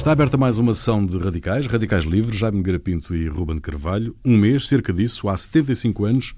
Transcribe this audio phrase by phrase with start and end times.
[0.00, 4.16] Está aberta mais uma sessão de radicais, radicais livres, Jaime Garapinto e Ruben Carvalho.
[4.24, 6.34] Um mês, cerca disso, há 75 anos,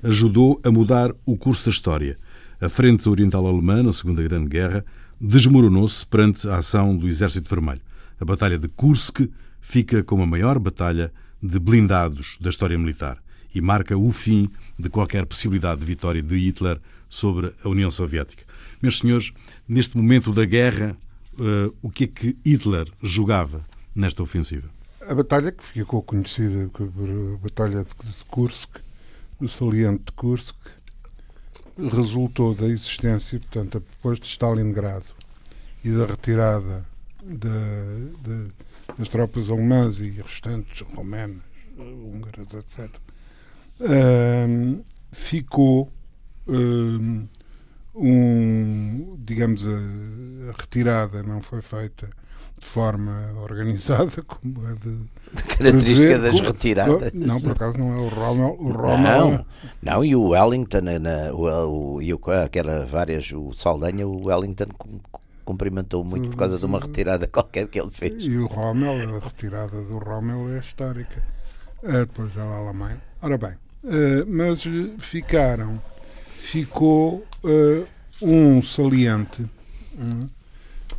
[0.00, 2.16] ajudou a mudar o curso da história.
[2.60, 4.84] A Frente Oriental Alemã, na Segunda Grande Guerra,
[5.20, 7.80] desmoronou-se perante a ação do Exército Vermelho.
[8.20, 9.28] A Batalha de Kursk
[9.60, 13.18] fica como a maior batalha de blindados da história militar
[13.52, 14.48] e marca o fim
[14.78, 18.44] de qualquer possibilidade de vitória de Hitler sobre a União Soviética.
[18.80, 19.32] Meus senhores,
[19.68, 20.96] neste momento da guerra,
[21.40, 24.68] uh, o que é que Hitler jogava nesta ofensiva?
[25.00, 28.78] A batalha que ficou conhecida a Batalha de Kursk,
[29.40, 30.54] o saliente de Kursk,
[31.76, 35.06] resultou da existência, portanto, depois de Stalingrado
[35.82, 36.84] e da retirada
[37.22, 37.38] de,
[38.22, 38.52] de,
[38.98, 41.42] das tropas alemãs e restantes romanas,
[41.78, 42.90] húngaras, etc.,
[43.80, 45.90] um, ficou
[46.46, 47.22] um,
[47.94, 52.08] um, digamos, a, retirada não foi feita
[52.58, 54.98] de forma organizada, como é de.
[55.56, 57.12] característica das como, retiradas.
[57.14, 58.56] Não, por acaso não é o Rommel.
[58.58, 59.44] O Rommel não, é...
[59.82, 64.66] não, e o Wellington, na, o, o, e o, aquela várias, o Saldanha, o Wellington
[65.44, 68.24] cumprimentou muito por causa de uma retirada qualquer que ele fez.
[68.24, 71.22] E o Rommel, a retirada do Rommel é histórica.
[71.82, 73.00] É, depois da Alemanha.
[73.22, 73.52] Ora bem,
[73.84, 74.62] uh, mas
[74.98, 75.80] ficaram
[76.40, 77.86] ficou uh,
[78.20, 79.44] um saliente
[79.98, 80.26] um,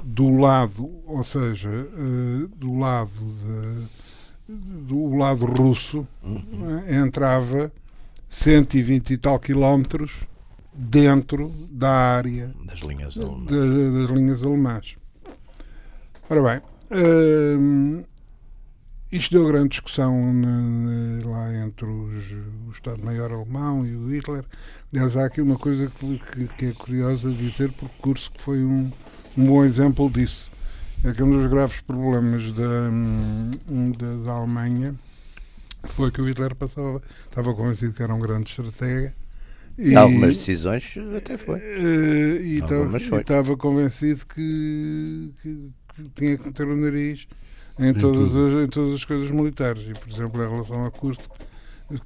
[0.04, 4.56] do lado, ou seja, uh, do lado de,
[4.88, 6.44] do lado russo, uhum.
[6.80, 7.72] uh, entrava
[8.30, 10.22] 120 e tal quilómetros
[10.74, 13.46] dentro da área das linhas alemãs.
[13.46, 14.96] das linhas alemãs.
[16.30, 16.62] Ora bem,
[16.98, 18.06] uh,
[19.12, 22.32] isto deu grande discussão na, lá entre os,
[22.68, 24.46] o Estado-Maior alemão e o Hitler.
[24.94, 28.42] Aliás, há aqui uma coisa que, que, que é curiosa dizer, porque o curso que
[28.42, 28.90] foi um,
[29.38, 30.50] um bom exemplo disso.
[31.04, 32.90] É que um dos graves problemas da,
[33.98, 34.96] da, da Alemanha
[35.84, 39.14] foi que o Hitler passava, estava convencido que era um grande estratega.
[39.78, 41.60] E, algumas decisões até foi.
[41.60, 47.28] Eh, e, e estava convencido que, que, que tinha que meter o nariz
[47.82, 49.84] em, todas as, em todas as coisas militares.
[49.88, 51.32] E, por exemplo, em relação a Kursk,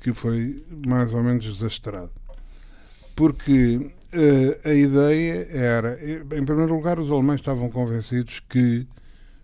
[0.02, 2.12] que foi mais ou menos desastrado.
[3.16, 8.88] Porque uh, a ideia era, em primeiro lugar, os alemães estavam convencidos que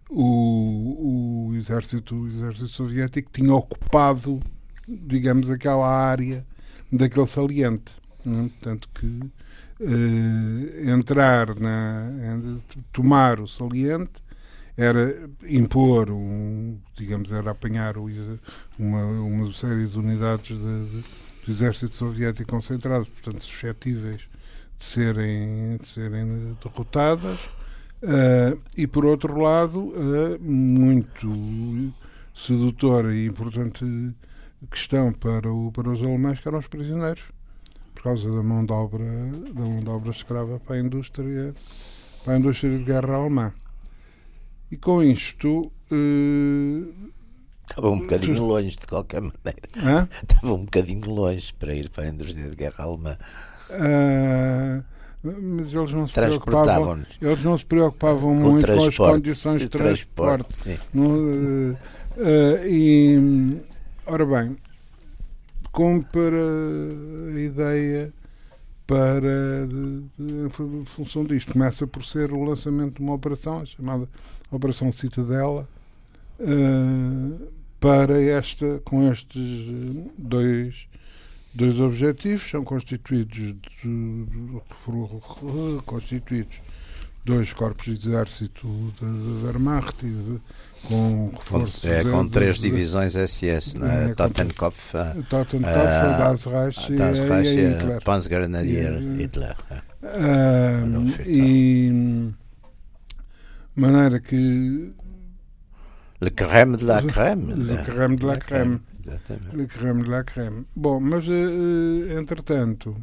[0.09, 4.41] o, o, exército, o exército soviético tinha ocupado,
[4.87, 6.45] digamos, aquela área
[6.91, 7.95] daquele saliente.
[8.25, 8.49] Né?
[8.49, 12.09] Portanto, que uh, entrar na.
[12.91, 14.20] tomar o saliente
[14.81, 21.03] era impor, um, digamos, era apanhar uma, uma série de unidades de, de,
[21.45, 24.21] do exército soviético concentradas, portanto suscetíveis
[24.79, 27.39] de serem, de serem derrotadas,
[28.01, 31.93] uh, e por outro lado, uh, muito
[32.33, 33.85] sedutora e importante
[34.71, 37.25] questão para, o, para os alemães que eram os prisioneiros,
[37.93, 39.05] por causa da mão de obra,
[39.53, 41.53] da mão de obra escrava para a indústria,
[42.23, 43.53] para a indústria de guerra alemã.
[44.71, 45.71] E com isto.
[45.91, 47.11] Uh,
[47.69, 49.61] Estava um bocadinho longe, de qualquer maneira.
[49.77, 50.07] Hã?
[50.21, 53.17] Estava um bocadinho longe para ir para a indústria de guerra alemã.
[53.69, 54.83] Uh,
[55.23, 60.43] mas eles não se preocupavam, eles não se preocupavam muito com as condições de transporte.
[60.43, 63.61] transporte no, uh, uh, e,
[64.07, 64.57] ora bem,
[65.71, 66.25] como para
[67.35, 68.11] a ideia
[68.87, 71.53] para de, de, em função disto.
[71.53, 74.09] Começa por ser o lançamento de uma operação, chamada
[74.51, 75.67] Operação Citadela,
[76.39, 77.47] uh,
[77.79, 79.65] para esta, com estes
[80.17, 80.87] dois,
[81.53, 83.55] dois objetivos, são constituídos, de,
[84.83, 85.21] foram
[85.85, 86.59] constituídos
[87.25, 88.67] dois corpos de exército
[88.99, 89.07] da
[89.45, 90.39] Wehrmacht e
[90.87, 91.85] com reforços.
[91.85, 94.13] É, com três divisões SS, não é?
[94.15, 94.93] Totenkopf,
[95.29, 98.01] Totenkopf, uh, Das Reich das e, Reich, e Hitler.
[98.03, 99.55] Panzergrenadier Hitler.
[100.03, 102.33] Uh, e
[103.81, 104.93] maneira que
[106.21, 107.51] Le crème de la crème.
[107.57, 108.79] Le crème de la crème.
[109.53, 110.65] Le crème de la crème.
[110.75, 112.95] Bom, mas uh, entretanto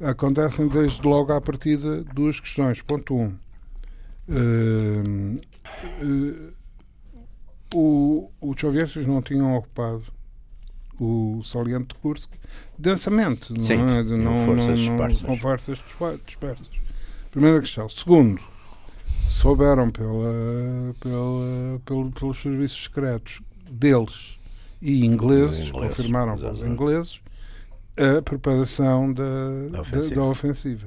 [0.00, 2.80] acontecem desde logo à partida duas questões.
[2.80, 3.34] Ponto 1.
[4.28, 5.36] Um,
[6.00, 6.52] uh, uh,
[7.74, 10.04] o, os soviéticos não tinham ocupado
[10.98, 12.30] o saliente de Kursk
[12.78, 14.02] densamente, Sim, não é?
[14.02, 15.22] Não, forças não, dispersas.
[15.22, 15.84] com forças
[16.24, 16.70] dispersas.
[17.30, 17.88] Primeira questão.
[17.90, 18.42] Segundo,
[19.32, 23.40] souberam pela, pela, pelo, pelos serviços secretos
[23.70, 24.38] deles
[24.80, 27.20] e ingleses, ingleses confirmaram pelos ingleses,
[27.96, 29.22] a preparação da,
[29.70, 30.08] da, ofensiva.
[30.08, 30.86] Da, da ofensiva.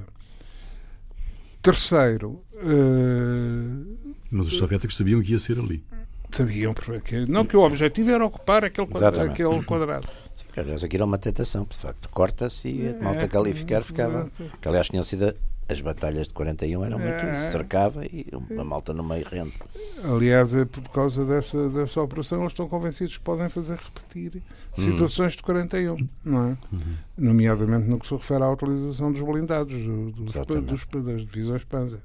[1.62, 2.42] terceiro.
[2.54, 3.96] Uh,
[4.30, 5.84] Mas os soviéticos sabiam que ia ser ali.
[6.30, 10.08] Sabiam, porque, não que o objetivo era ocupar aquele, quadrado, aquele quadrado.
[10.56, 12.08] Aliás, aquilo é uma tentação, de facto.
[12.08, 14.30] Corta-se e a malta que ali ficar ficava.
[14.60, 15.34] Que aliás tinham sido
[15.68, 17.32] as batalhas de 41 eram muito é.
[17.32, 19.58] isso, cercava e uma malta no meio rente.
[20.04, 24.42] Aliás, é por causa dessa, dessa operação, eles estão convencidos que podem fazer repetir
[24.78, 24.82] hum.
[24.82, 26.58] situações de 41, não é?
[26.72, 26.96] Uhum.
[27.18, 32.00] Nomeadamente no que se refere à utilização dos blindados, dos, dos, das divisões Panzer.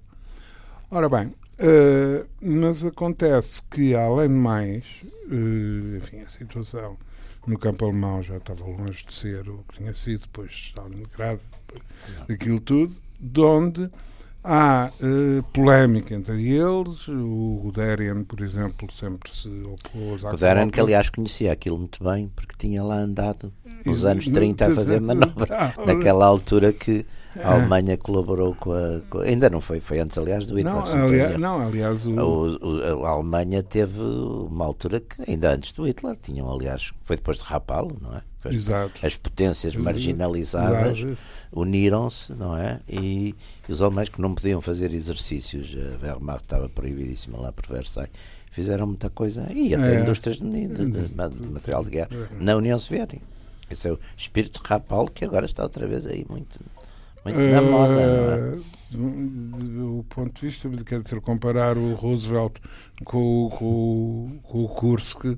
[0.89, 6.97] Ora bem, uh, mas acontece que, além de mais, uh, enfim, a situação
[7.45, 11.41] no campo alemão já estava longe de ser o que tinha sido depois de Stalingrado,
[12.29, 13.89] aquilo tudo, de onde
[14.43, 17.07] há uh, polémica entre eles.
[17.07, 20.29] O Guderian, por exemplo, sempre se opôs à.
[20.29, 23.53] O Guderian, que aliás conhecia aquilo muito bem, porque tinha lá andado
[23.85, 27.05] nos anos 30 a fazer manobra, naquela altura que
[27.39, 30.73] a Alemanha colaborou com a, com Ainda não foi, foi antes, aliás, do Hitler.
[30.73, 32.11] Não, aliás, não, aliás o...
[32.11, 37.37] O, a Alemanha teve uma altura que, ainda antes do Hitler, tinham, aliás, foi depois
[37.37, 38.21] de rapá-lo, não é?
[38.43, 39.05] As, Exato.
[39.05, 40.99] as potências marginalizadas
[41.51, 42.79] uniram-se, não é?
[42.89, 43.35] E,
[43.69, 48.11] os alemães que não podiam fazer exercícios, a Wehrmacht estava proibidíssima lá por Versailles,
[48.51, 50.01] fizeram muita coisa, e até é.
[50.01, 51.15] indústrias de, de, de,
[51.49, 52.43] material de guerra, é.
[52.43, 53.21] na União Soviética.
[53.69, 56.59] Esse é o espírito rapal que agora está outra vez aí muito
[57.23, 58.57] muito na moda, não é?
[58.91, 62.57] Do ponto de vista, quer dizer, comparar o Roosevelt
[63.05, 65.37] com, com, com o Kursk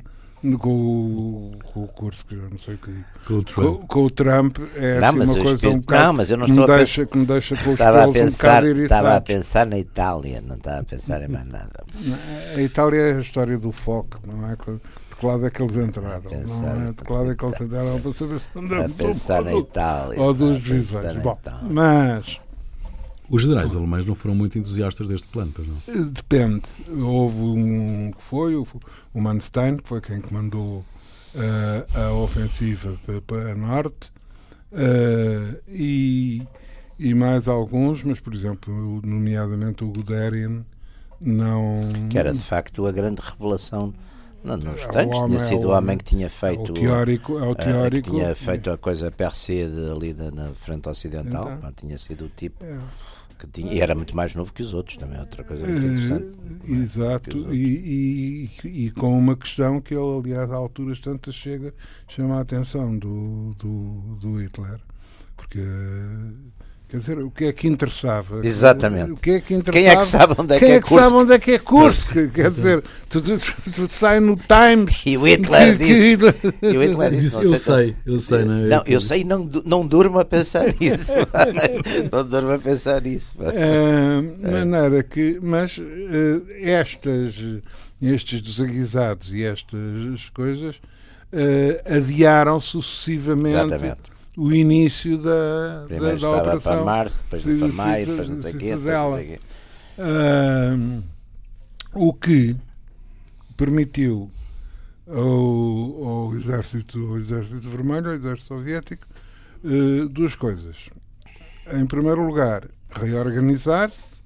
[0.52, 3.06] com, o curso que eu não sei o que digo.
[3.26, 6.04] Com o Trump, com, com o Trump é não, assim, uma coisa espírito, um bocado
[6.04, 8.12] não, mas eu não estou que, me deixa, que me deixa com os estava a
[8.12, 11.84] pensar, um Estava a pensar na Itália, não estava a pensar em mais nada.
[12.56, 14.56] A Itália é a história do foco, não é?
[14.56, 16.22] De que lado é que eles entraram?
[16.22, 16.92] Pensar, não é?
[16.92, 20.22] De que lado é que eles entraram para saber se andamos a pensar na Itália.
[20.22, 21.22] Ou dos visões.
[21.22, 22.43] Bom, mas
[23.30, 25.78] os generais alemães não foram muito entusiastas deste plano, pois não?
[25.88, 26.64] Eh, depende.
[26.90, 28.68] Houve um que foi, o,
[29.16, 30.86] Manstein, que foi quem comandou
[31.36, 34.12] uh, a ofensiva para, a norte,
[34.72, 36.46] uh, e,
[37.00, 40.66] e mais alguns, mas, por exemplo, nomeadamente o Guderian,
[41.22, 41.80] não.
[42.10, 43.94] Que era de facto a grande revelação.
[44.44, 46.68] Não, nos tanques, tinha sido o homem que tinha feito.
[46.68, 47.40] É o teórico.
[47.40, 51.50] É o teórico que tinha feito a coisa perseguida ali na frente ocidental.
[51.54, 52.62] Então, tinha sido o tipo.
[52.66, 52.78] É
[53.44, 55.86] que tinha, e era muito mais novo que os outros, também é outra coisa muito
[55.86, 56.24] interessante.
[56.24, 61.74] Uh, exato, e, e, e, com uma questão que ele, aliás, a alturas tantas chega,
[62.08, 64.80] chama a atenção do, do, do Hitler,
[65.36, 65.60] porque
[66.94, 68.46] Quer dizer, o que é que interessava?
[68.46, 69.14] Exatamente.
[69.14, 69.84] O que é que interessava?
[69.84, 71.52] Quem é que sabe onde é Quem que é, é que sabe onde é que
[71.54, 72.14] é Kursk?
[72.32, 75.02] Quer dizer, tu, tu, tu, tu sai no Times.
[75.04, 76.20] E o Hitler disse.
[76.62, 78.68] e o Hitler disse eu sei, eu sei, não, é?
[78.68, 81.14] não Eu sei, não, não durmo a pensar nisso.
[82.12, 83.38] não durmo a pensar nisso.
[83.40, 87.42] Uh, maneira que, mas uh, estas,
[88.00, 93.56] estes desaguisados e estas coisas uh, adiaram sucessivamente.
[93.56, 96.76] Exatamente o início da, da, da operação.
[96.76, 99.40] para março, depois para maio, depois não sei o quê.
[99.96, 101.04] Uh,
[101.94, 102.56] o que
[103.56, 104.30] permitiu
[105.08, 109.08] ao, ao, exército, ao exército vermelho, ao exército soviético,
[109.64, 110.90] uh, duas coisas.
[111.72, 114.24] Em primeiro lugar, reorganizar-se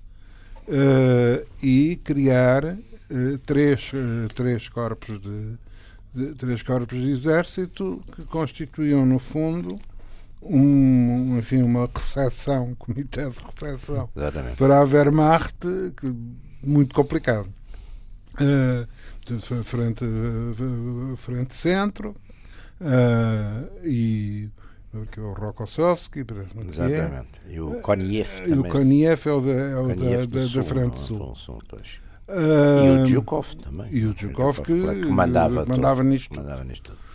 [0.67, 3.91] uh, e criar uh, três,
[4.34, 5.58] três corpos de,
[6.13, 9.77] de, três corpos de exército que constituíam no fundo
[10.41, 14.58] um, enfim, uma recepção, um comitê de recepção Exatamente.
[14.58, 15.58] para a Wehrmacht,
[15.96, 16.15] que,
[16.63, 17.50] muito complicado.
[18.39, 18.88] Uh,
[19.63, 20.06] frente,
[21.17, 22.15] frente centro
[22.79, 24.50] uh, e
[25.12, 26.25] que é o Rokossovski,
[26.67, 27.41] Exatamente.
[27.48, 27.53] É.
[27.53, 28.56] E o Koniev também.
[28.56, 31.36] E o Koniev é o da, é o da, da, da, Frente Sul.
[31.36, 31.60] sul
[32.27, 33.88] uh, e o Zhukov também.
[33.91, 36.36] E o Zhukov que, que mandava, mandava, nisto.
[36.36, 37.06] mandava nisto tudo.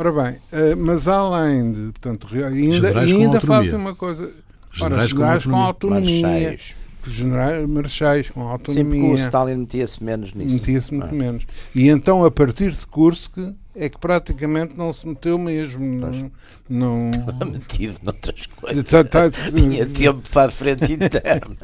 [0.00, 4.32] Ora bem, uh, mas além de, portanto, ainda, ainda fazem uma coisa.
[4.72, 6.26] Generais, ora, com, autonomia.
[6.26, 6.74] Marchais.
[7.06, 8.82] Generais, marchais com autonomia.
[8.82, 10.54] Sim, porque o Stalin metia-se menos nisso.
[10.54, 11.18] Metia-se muito é?
[11.18, 11.46] menos.
[11.74, 13.36] E então, a partir de Kursk,
[13.76, 15.84] é que praticamente não se meteu mesmo.
[15.84, 16.32] Não,
[16.66, 17.10] não...
[17.20, 18.84] Estava metido noutras coisas.
[18.88, 21.56] Tá, tá, Tinha tempo para a frente interna.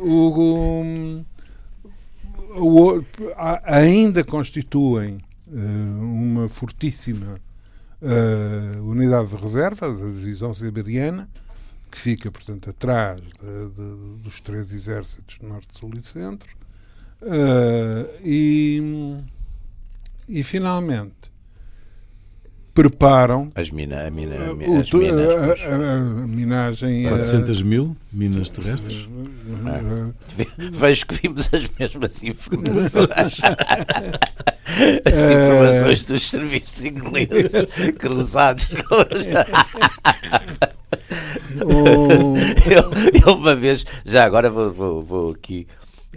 [0.00, 1.24] o,
[2.58, 3.04] o,
[3.66, 7.40] ainda constituem uma fortíssima
[8.02, 11.28] uh, unidade de reserva, a divisão siberiana,
[11.90, 16.48] que fica, portanto, atrás de, de, dos três exércitos norte, sul e centro.
[17.22, 19.22] Uh, e,
[20.28, 21.14] e, finalmente,
[22.76, 25.26] preparam as mina, a, mina, o, as minas,
[25.62, 29.08] a, a, a, minagem 400 mil minas terrestres?
[29.64, 29.80] Ah.
[30.72, 33.40] vejo que vimos as mesmas informações.
[35.06, 37.66] As informações dos serviços ingleses
[37.98, 38.96] cruzados com
[41.56, 42.34] eu,
[43.24, 45.68] eu, uma vez já agora vou, vou, vou aqui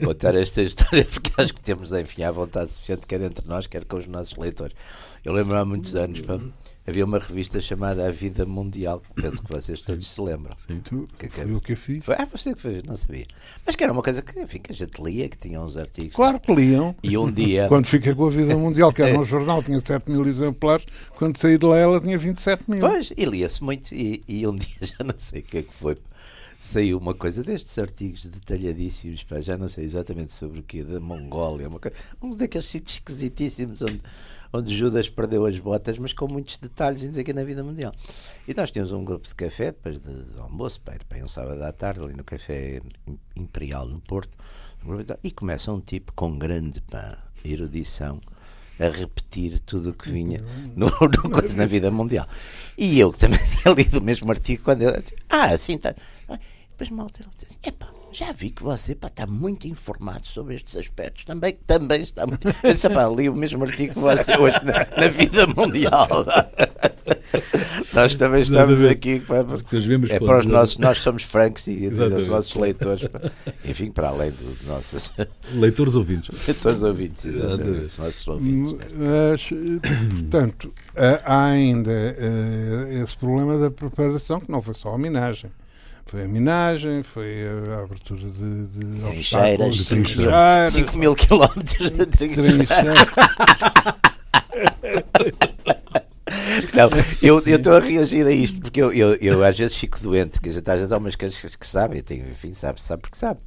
[0.04, 3.86] contar esta história porque acho que temos enfim a vontade suficiente quer entre nós quer
[3.86, 4.76] com os nossos leitores
[5.24, 6.40] eu lembro há muitos anos, pá,
[6.88, 10.56] havia uma revista chamada A Vida Mundial, que penso que vocês todos se lembram.
[10.58, 12.04] Sim, tu, que, que, foi o que eu fiz.
[12.04, 13.26] Foi, ah, você que fez, não sabia.
[13.66, 16.16] Mas que era uma coisa que, enfim, que a gente lia, que tinha uns artigos.
[16.16, 16.96] Claro que liam.
[17.04, 17.68] E um dia.
[17.68, 20.86] Quando fiquei com a Vida Mundial, que era um jornal, tinha 7 mil exemplares,
[21.16, 22.82] quando saí de lá ela tinha 27 mil.
[22.82, 23.94] Pois, e lia-se muito.
[23.94, 25.98] E, e um dia, já não sei o que é que foi
[26.60, 31.00] saiu uma coisa destes artigos detalhadíssimos, pá, já não sei exatamente sobre o que, da
[31.00, 34.02] Mongólia, uma coisa, um daqueles sítios esquisitíssimos onde
[34.52, 37.94] onde Judas perdeu as botas, mas com muitos detalhes aqui na vida mundial.
[38.48, 41.62] E nós tínhamos um grupo de café, depois de, de almoço, para ir um sábado
[41.62, 42.82] à tarde, ali no Café
[43.36, 44.36] Imperial no Porto,
[45.24, 48.20] e começa um tipo com grande pã, erudição,
[48.80, 50.42] a repetir tudo o que vinha
[50.76, 52.28] no, no na vida mundial.
[52.78, 55.94] E eu também tinha lido o mesmo artigo quando ele disse, ah, assim está.
[56.72, 60.76] Depois malta ele disse, epá, já vi que você pá, está muito informado sobre estes
[60.76, 61.26] aspectos.
[61.26, 62.48] Também, também está muito.
[62.64, 66.08] Eu disse, pá, li o mesmo artigo que você hoje na, na vida mundial.
[67.94, 69.38] nós também estamos aqui pá,
[70.10, 73.08] é para os nossos, nós somos francos e os nossos leitores,
[73.66, 75.12] enfim, para além dos nossos
[75.54, 76.48] leitores ouvintes.
[76.48, 78.76] Leitores ouvintes, exatamente, os nossos ouvintes.
[78.96, 79.50] Mas,
[80.12, 80.74] portanto,
[81.26, 85.52] há ainda uh, esse problema da preparação, que não foi só a homenagem.
[86.06, 89.78] Foi a minagem, foi a abertura de, de trincheiras,
[90.72, 92.66] 5 mil quilómetros de trincheira.
[96.74, 96.90] Não,
[97.22, 100.50] eu estou a reagir a isto porque eu, eu, eu às vezes fico doente, que
[100.50, 103.40] às vezes há umas coisas que sabe, tenho, enfim, sabe, sabe porque sabe.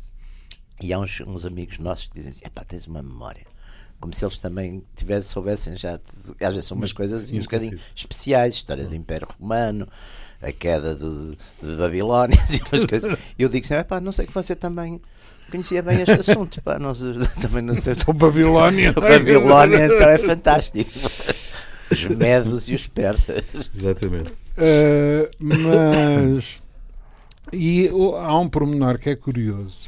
[0.83, 3.47] E há uns, uns amigos nossos que dizem assim: pá, tens uma memória.
[4.01, 6.01] Como se eles também tivessem, soubessem já.
[6.41, 9.89] Às vezes são umas coisas assim, um bocadinho especiais, história do Império Romano,
[10.43, 13.17] a queda de, de Babilónia e umas coisas.
[13.39, 15.01] Eu digo sempre, pá, não sei que você também
[15.53, 16.99] conhecia bem este assunto, pá, nós
[17.41, 18.03] também não temos...
[18.09, 18.91] O Babilónia.
[18.91, 20.91] O Babilónia então é fantástico.
[21.93, 23.45] Os medos e os persas.
[23.75, 24.31] Exatamente.
[24.31, 26.63] Uh, mas
[27.53, 29.79] e há um pormenor que é curioso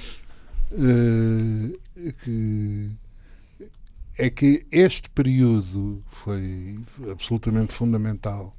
[0.73, 1.79] uh,
[2.23, 2.91] que
[4.17, 6.79] é que este período foi
[7.11, 8.55] absolutamente fundamental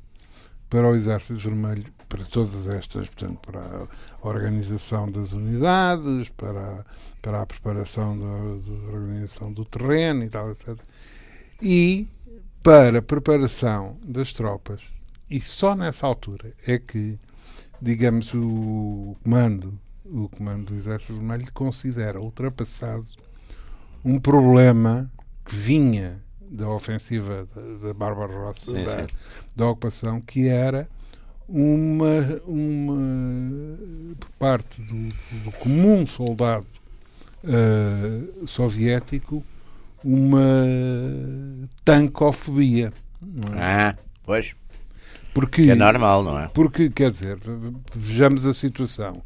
[0.70, 6.86] para o Exército Vermelho, para todas estas, portanto, para a organização das unidades, para, a,
[7.22, 10.78] para a preparação da, organização do terreno e tal, etc.
[11.62, 12.08] E
[12.66, 14.82] para a preparação das tropas.
[15.30, 17.20] E só nessa altura é que,
[17.80, 23.06] digamos, o comando, o comando do Exército Vermelho considera ultrapassado
[24.04, 25.12] um problema
[25.46, 29.08] que vinha da ofensiva da, da Barbarossa, sim, da, sim.
[29.56, 30.90] da ocupação, que era
[31.48, 33.78] uma, uma
[34.20, 35.10] por parte do,
[35.44, 36.66] do comum soldado
[37.44, 39.46] uh, soviético
[40.06, 42.94] uma tancofobia.
[43.56, 43.60] É?
[43.60, 44.54] Ah, pois.
[45.34, 46.48] Porque, é normal, não é?
[46.54, 47.38] Porque, quer dizer,
[47.94, 49.22] vejamos a situação.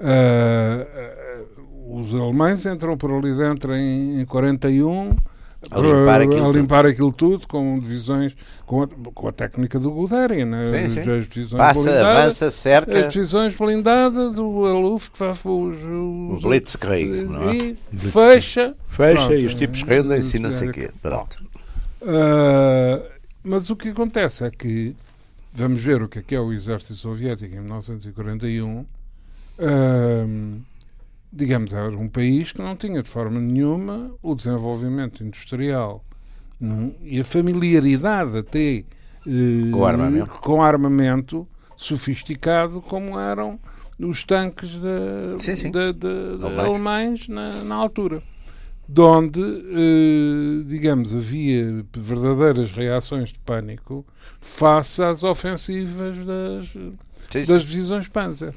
[0.00, 1.44] Uh,
[1.92, 5.14] uh, os alemães entram por ali dentro em, em 41
[5.70, 6.92] a limpar, aquilo, a limpar tudo.
[6.92, 10.88] aquilo tudo com divisões com a, com a técnica do Guderian né?
[10.88, 11.10] sim, sim.
[11.10, 17.24] As divisões Passa, blindadas, avança, cerca as divisões blindadas o Luftwaffe os, os, o Blitzkrieg
[17.24, 17.56] não é?
[17.56, 21.44] e fecha fecha pronto, e os tipos rendem-se e não sei o quê pronto.
[22.02, 23.04] Uh,
[23.42, 24.94] mas o que acontece é que
[25.52, 28.86] vamos ver o que é que é o exército soviético em 1941 uh,
[31.34, 36.04] digamos, era um país que não tinha de forma nenhuma o desenvolvimento industrial
[36.60, 38.84] não, e a familiaridade até
[39.26, 40.26] eh, com, armamento.
[40.40, 43.58] com armamento sofisticado como eram
[43.98, 45.70] os tanques de, sim, sim.
[45.70, 48.22] de, de, de alemães na, na, altura.
[48.88, 54.06] De onde, eh, digamos, havia verdadeiras reações de pânico
[54.40, 56.66] face às ofensivas das,
[57.30, 58.54] sim, das divisões Panzer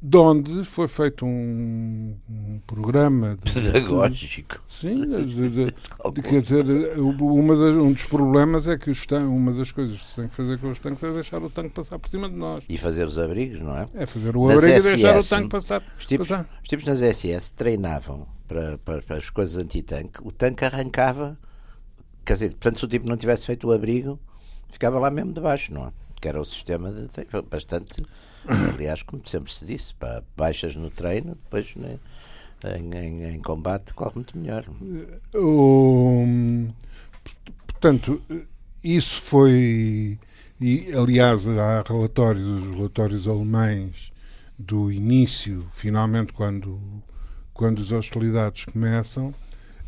[0.00, 4.62] de onde foi feito um, um programa de, pedagógico.
[4.68, 5.72] Sim, de, de,
[6.22, 6.64] quer dizer,
[6.98, 10.28] uma das, um dos problemas é que os tan uma das coisas que se tem
[10.28, 12.62] que fazer com os tanques é deixar o tanque passar por cima de nós.
[12.68, 13.88] E fazer os abrigos, não é?
[13.94, 15.82] É fazer o abrigo SS, e deixar o tanque passar.
[15.98, 16.48] Os tipos, passar.
[16.62, 21.38] Os tipos nas SS treinavam para, para, para as coisas anti-tanque, o tanque arrancava
[22.24, 24.18] quer dizer, portanto, se o tipo não tivesse feito o abrigo,
[24.68, 25.92] ficava lá mesmo debaixo, não é?
[26.24, 27.06] Que era o sistema de,
[27.50, 28.02] bastante,
[28.72, 31.98] aliás, como sempre se disse, para baixas no treino, depois né,
[32.78, 34.64] em, em, em, combate corre muito melhor.
[35.34, 36.70] Um,
[37.66, 38.22] portanto,
[38.82, 40.18] isso foi.
[40.58, 44.10] E, aliás, há relatórios, os relatórios alemães
[44.58, 46.80] do início, finalmente, quando,
[47.52, 49.34] quando as hostilidades começam,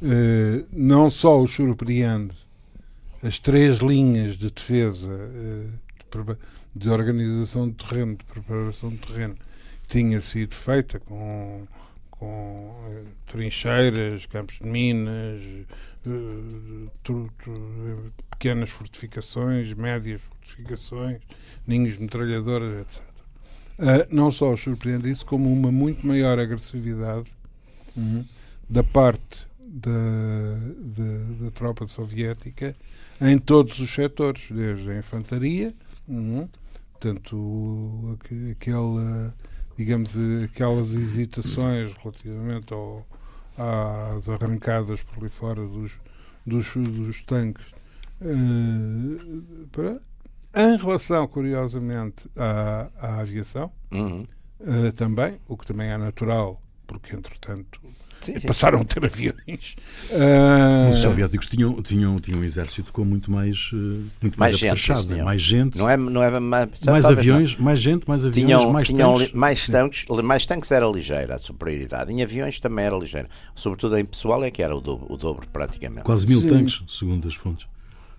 [0.02, 2.34] eh, não só os surpreende
[3.22, 5.85] as três linhas de defesa, eh,
[6.74, 9.36] de, organização de terreno, de preparação de terreno,
[9.88, 11.66] tinha sido feita com,
[12.10, 15.40] com eh, trincheiras, campos de minas,
[18.30, 21.20] pequenas fortificações, médias fortificações,
[21.66, 23.02] ninhos de metralhadoras, etc.
[23.78, 27.30] Uh, não só os surpreende isso, como uma muito maior agressividade
[27.94, 28.24] uhum.
[28.68, 29.90] da parte da,
[30.78, 32.74] da, da, tropa soviética
[33.20, 35.74] em todos os setores, desde a infantaria,
[36.08, 36.48] uhum.
[36.92, 38.18] portanto,
[38.50, 39.34] aquela,
[39.76, 43.06] digamos, aquelas hesitações relativamente ao,
[43.56, 45.98] às arrancadas por ali fora dos,
[46.46, 47.64] dos, dos tanques.
[48.20, 50.00] Uh, para,
[50.56, 54.20] em relação, curiosamente, à, à aviação, uhum.
[54.60, 57.80] uh, também, o que também é natural, porque entretanto
[58.26, 58.46] sim, sim.
[58.46, 59.76] passaram a ter aviões.
[60.10, 60.90] Uh...
[60.90, 63.70] Os soviéticos tinham, tinham, tinham um exército com muito mais,
[64.20, 65.22] muito mais, mais gente, né?
[65.22, 65.78] mais gente.
[65.78, 67.64] Não é, não é mais, mais aviões, não.
[67.64, 69.32] mais gente, mais aviões, tinham, mais tinham tanques.
[69.32, 72.12] Mais tanques, mais tanques era ligeira a superioridade.
[72.12, 73.28] Em aviões também era ligeira.
[73.54, 76.04] Sobretudo em pessoal é que era o dobro, o dobro praticamente.
[76.04, 77.66] Quase mil tanques, segundo as fontes.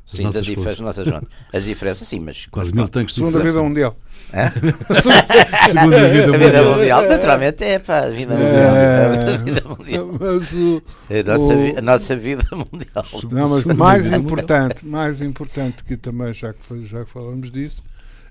[0.08, 1.08] Sim, das diferenças, nossas
[1.52, 2.46] As diferenças, sim, mas.
[2.46, 3.98] Quase mil tanques de Segunda vida mundial.
[4.32, 4.50] É?
[5.68, 6.34] Segunda vida mundial.
[6.34, 8.76] A vida mundial, naturalmente, é pá, a vida mundial.
[8.76, 9.68] É...
[9.68, 10.08] Mundial.
[10.18, 11.78] Mas o, a, nossa, o...
[11.78, 13.06] a nossa vida mundial.
[13.30, 17.84] Não, mas mais importante, mais importante que também, já que, já que falamos disso,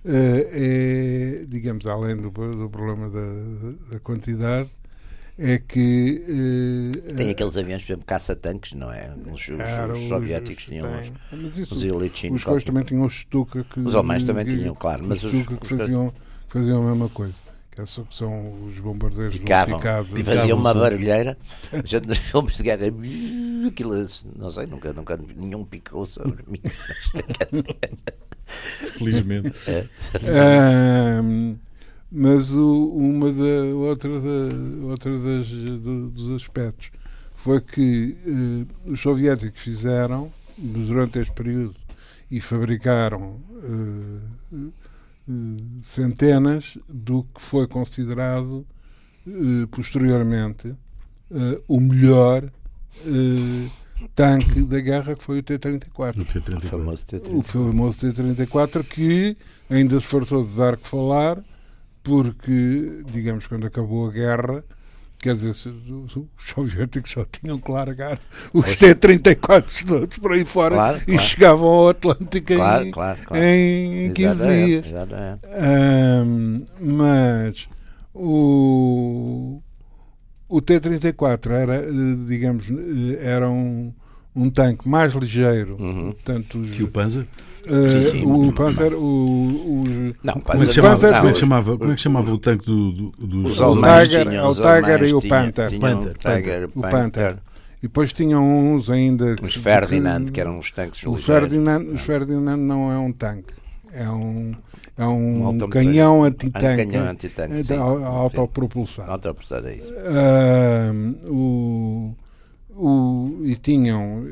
[0.03, 4.71] é, digamos, além do, do problema da, da quantidade,
[5.39, 6.25] é que.
[6.29, 9.11] Uh, tem aqueles aviões, por exemplo, caça-tanques, não é?
[9.33, 10.89] Os, os, os soviéticos os, tinham
[11.33, 12.33] os, isso, os Ilichin.
[12.33, 13.81] Os também tinham os Stuka que.
[13.81, 15.05] Os alemães também que, tinham, claro.
[15.07, 16.13] Mas os Stuka que faziam,
[16.49, 17.47] faziam a mesma coisa
[17.85, 21.37] que são os bombardeiros picavam, picado, e faziam uma barulheira
[21.85, 22.87] já nos filmes de guerra
[23.67, 26.61] aquilo, é, não sei, nunca, nunca nenhum picou sobre mim
[28.97, 31.21] felizmente é.
[31.21, 31.59] um,
[32.11, 36.91] mas o, uma da outra, da, outra das, do, dos aspectos
[37.35, 41.75] foi que eh, os soviéticos fizeram durante este período
[42.31, 44.19] e fabricaram eh,
[44.53, 45.33] eh,
[45.83, 48.67] centenas do que foi considerado
[49.27, 50.75] eh, posteriormente
[51.67, 52.49] o melhor
[54.15, 56.21] tanque da guerra que foi o T-34.
[56.21, 56.57] O, T-34.
[56.57, 57.35] o famoso T-34.
[57.37, 59.37] O famoso T-34 que
[59.69, 61.43] ainda se fartou de dar que falar
[62.07, 64.65] porque, digamos, quando acabou a guerra,
[65.19, 68.17] quer dizer, os soviéticos só tinham que largar
[68.55, 71.23] os T-34 todos por aí fora claro, e claro.
[71.23, 72.87] chegavam ao Atlântico claro,
[73.35, 74.87] em, em 15 dias.
[76.25, 77.69] Um, mas
[78.15, 79.61] o,
[80.49, 81.83] o T-34 era,
[82.29, 82.69] digamos,
[83.21, 83.93] era um,
[84.33, 85.77] um tanque mais ligeiro.
[85.81, 86.15] Uhum.
[86.25, 87.27] Tanto os, que o Panzer?
[87.67, 91.39] Sim, sim, o Panzer, o, o, não, como, é que chamava, Panzer, como, é que
[91.39, 95.03] chamava, como é que chamava o tanque do, do, do os o Tiger, o Tiger
[95.03, 95.81] e o Panther.
[95.81, 97.37] Panther, Panther, o Panther.
[97.79, 99.37] E depois tinham uns ainda.
[99.43, 103.55] Os Ferdinand, que, que eram os tanques o Ferdinand, Os Ferdinand não é um tanque,
[103.93, 104.55] é um,
[104.97, 106.83] é um, um canhão antitanque.
[106.83, 107.73] Um canhão antitanque.
[107.73, 109.11] É, autopropulsado.
[109.11, 109.93] Autopropulsado, é isso.
[109.93, 112.15] Uh, o
[112.77, 114.25] o, e tinham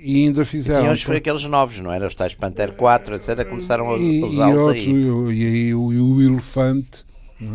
[0.00, 0.80] e ainda fizeram.
[0.80, 2.06] E tinham os, aqueles novos, não era?
[2.06, 3.48] Os tais Panther 4, etc.
[3.48, 4.90] Começaram a usá-los aí.
[5.32, 7.04] E aí o, o elefante.
[7.40, 7.46] É?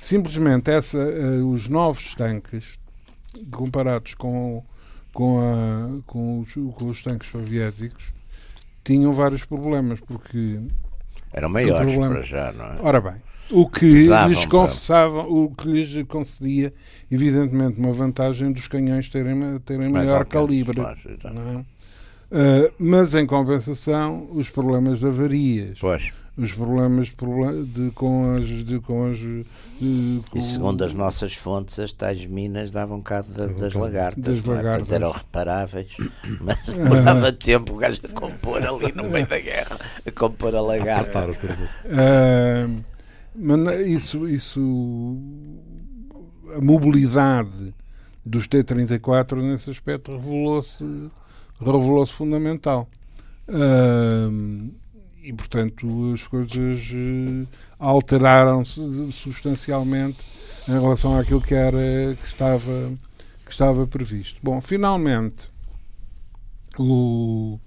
[0.00, 2.78] Simplesmente essa, uh, os novos tanques,
[3.50, 4.64] comparados com,
[5.12, 8.12] com, a, com, os, com os tanques soviéticos,
[8.84, 10.60] tinham vários problemas, porque.
[11.32, 12.76] Eram maiores para já, não é?
[12.80, 16.72] Ora bem, o que lhes confessava, o que lhes concedia,
[17.10, 20.80] evidentemente, uma vantagem dos canhões terem, terem maior calibre.
[20.80, 21.66] uh,
[22.78, 25.78] mas, em compensação, os problemas de avarias.
[25.80, 26.12] Pois.
[26.38, 28.48] Os problemas de, com as.
[28.48, 30.38] De, com as de, com...
[30.38, 34.24] E segundo as nossas fontes, as tais minas davam cabo da, das lagartas.
[34.24, 34.48] Das é?
[34.48, 34.78] lagartas.
[34.78, 35.96] Portanto, eram reparáveis,
[36.40, 40.62] mas demorava tempo o gajo a compor ali no meio da guerra, a compor a
[40.62, 41.28] lagarta.
[41.28, 42.84] Uh,
[43.34, 45.18] mas isso, isso
[46.56, 47.74] a mobilidade
[48.24, 50.84] dos T-34 nesse aspecto revelou-se
[51.60, 52.88] revelou-se fundamental.
[53.48, 54.70] Uh,
[55.22, 60.18] e, portanto, as coisas uh, alteraram-se substancialmente
[60.68, 62.92] em relação àquilo que, era, que, estava,
[63.44, 64.40] que estava previsto.
[64.42, 65.50] Bom, finalmente,
[66.78, 67.58] o,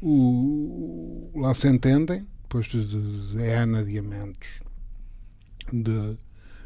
[0.00, 4.65] o, lá se entendem, depois de, de adiamentos
[5.72, 6.16] de,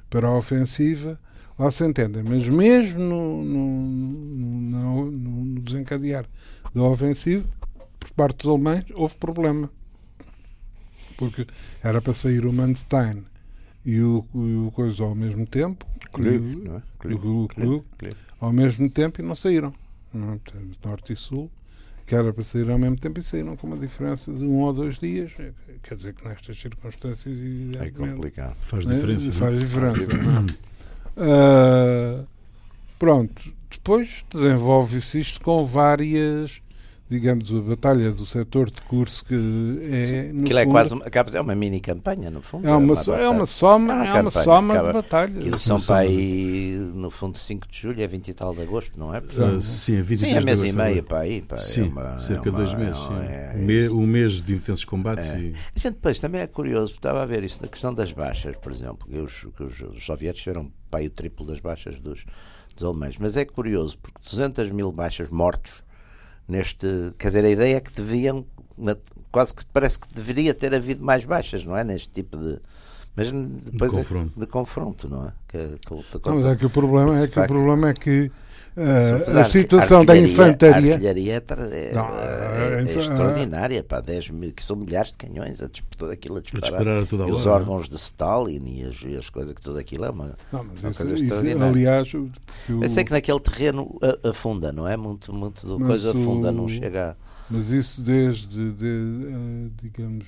[0.09, 1.19] para a ofensiva,
[1.59, 6.27] lá se entendem, mas mesmo no, no, no, no desencadear
[6.75, 7.49] da ofensiva,
[7.99, 9.71] por parte dos alemães, houve problema.
[11.17, 11.47] Porque
[11.83, 13.25] era para sair o Manstein
[13.85, 16.83] e o, o coisa ao mesmo tempo, Klug, não é?
[16.99, 17.85] Klug, Klug,
[18.41, 19.73] ao mesmo tempo e não saíram.
[20.13, 20.41] Não,
[20.85, 21.51] norte e sul,
[22.11, 24.73] que era para sair ao mesmo tempo e saíram com uma diferença de um ou
[24.73, 25.31] dois dias.
[25.81, 28.03] Quer dizer que nestas circunstâncias, evidentemente.
[28.03, 28.57] É complicado.
[28.61, 29.29] Faz diferença.
[29.29, 29.33] É?
[29.33, 30.01] Faz diferença.
[31.17, 32.27] Uh,
[32.99, 33.53] pronto.
[33.71, 36.61] Depois desenvolve-se isto com várias
[37.11, 39.35] digamos, a batalha do setor de curso que
[39.83, 40.31] é.
[40.31, 42.69] Aquilo é quase uma, é uma mini campanha, no fundo.
[42.69, 45.37] É uma, é uma, é uma soma, é uma, é uma soma acaba, de batalhas.
[45.39, 48.99] Aquilo são para aí, no fundo, 5 de julho, é 20 e tal de agosto,
[48.99, 49.19] não é?
[49.19, 51.43] Uh, sim, é 20 sim, é mês e meio para aí.
[51.43, 53.01] Pá, sim, é uma, cerca de dois meses.
[53.29, 55.31] É, é um mês de intensos combates.
[55.31, 55.41] É.
[55.41, 55.55] E...
[55.75, 58.71] A gente depois também é curioso, estava a ver isso, na questão das baixas, por
[58.71, 62.25] exemplo, que os, que os, os soviéticos tiveram para aí o triplo das baixas dos,
[62.73, 63.17] dos alemães.
[63.19, 65.83] Mas é curioso, porque 200 mil baixas mortos
[66.51, 66.87] neste.
[67.19, 68.45] Quer dizer, a ideia é que deviam.
[69.31, 71.85] Quase que parece que deveria ter havido mais baixas, não é?
[71.85, 72.59] Neste tipo de.
[73.17, 75.33] Mas depois de confronto, é, de confronto não é?
[75.49, 78.31] Que, que, não, mas é que o problema é que facto, o problema é que
[78.77, 80.93] Uh, a situação da infantaria.
[80.93, 85.11] A artilharia é, é, não, é, é, é extraordinária, pá, 10 mil, que são milhares
[85.11, 86.65] de canhões a tudo aquilo a disparar.
[86.65, 89.29] A disparar a toda a e hora, os órgãos de Stalin e as, e as,
[89.29, 91.57] coisas que tudo aquilo é uma, não, uma isso, coisa extraordinária.
[91.57, 92.31] Isso, aliás, eu,
[92.81, 94.97] eu sei que naquele terreno afunda, não é?
[94.97, 97.17] Muito, muito do coisa afunda, não chega.
[97.51, 100.27] Mas isso desde, de, uh, digamos,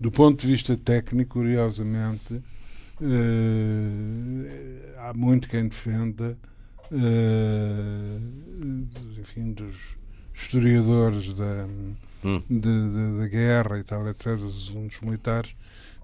[0.00, 2.42] do ponto de vista técnico, curiosamente, uh,
[4.98, 6.38] há muito quem defenda
[6.90, 8.20] uh,
[9.20, 9.96] enfim, dos
[10.34, 11.66] historiadores da,
[12.24, 12.42] hum.
[12.48, 15.54] de, de, da guerra e tal, etc., dos militares,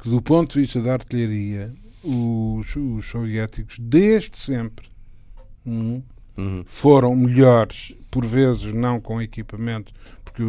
[0.03, 4.89] que do ponto de vista da artilharia, os, os soviéticos, desde sempre,
[5.67, 6.03] hum,
[6.37, 6.63] uhum.
[6.67, 9.93] foram melhores, por vezes não com equipamento,
[10.25, 10.43] porque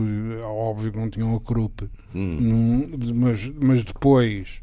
[0.44, 2.90] óbvio que não tinham a Krupp, hum.
[3.16, 4.62] mas, mas depois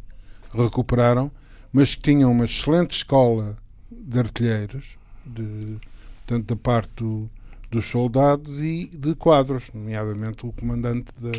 [0.55, 1.31] recuperaram,
[1.73, 3.59] mas que tinham uma excelente escola
[3.91, 4.98] de artilheiros
[5.29, 5.77] de,
[6.27, 7.29] tanto da parte do,
[7.71, 11.31] dos soldados e de quadros, nomeadamente o comandante da,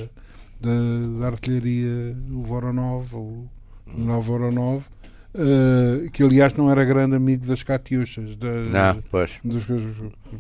[0.62, 3.50] da, da artilharia, o Voronov, o
[3.88, 4.84] General Voronov,
[5.34, 8.36] uh, que aliás não era grande amigo das Catiuchas.
[8.36, 9.40] Da, não, pois.
[9.40, 9.96] Coisas,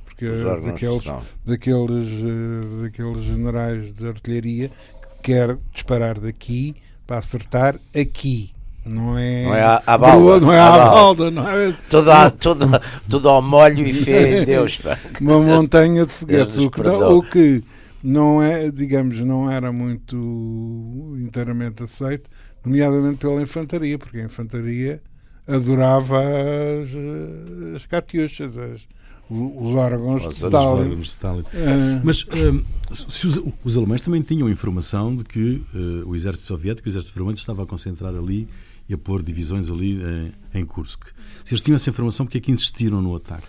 [0.06, 0.28] porque
[0.64, 1.06] daqueles,
[1.46, 6.76] daqueles, uh, daqueles generais de artilharia que quer disparar daqui
[7.08, 8.54] para acertar aqui.
[8.86, 10.40] Não é, não é à, à balda.
[10.40, 11.76] Não é à, balda, não é?
[11.90, 12.66] Tudo, a, tudo,
[13.10, 14.78] tudo ao molho e fé em Deus.
[14.78, 14.98] Pá.
[15.22, 16.58] Uma montanha de foguetes.
[16.58, 17.62] O que, não, o que
[18.04, 22.30] não é, digamos, não era muito inteiramente aceito,
[22.66, 25.02] nomeadamente pela infantaria, porque a infantaria
[25.48, 28.88] adorava as, as catiuchas, as,
[29.30, 30.96] os órgãos de Stalin.
[30.96, 31.42] De Stalin.
[31.42, 36.88] Uh, Mas uh, os, os, alemães também tinham informação de que uh, o exército soviético,
[36.88, 38.48] o exército vermelho, estava a concentrar ali
[38.90, 41.06] e a pôr divisões ali em, em Kursk.
[41.46, 43.46] Se eles tinham essa informação, porque é que insistiram no ataque?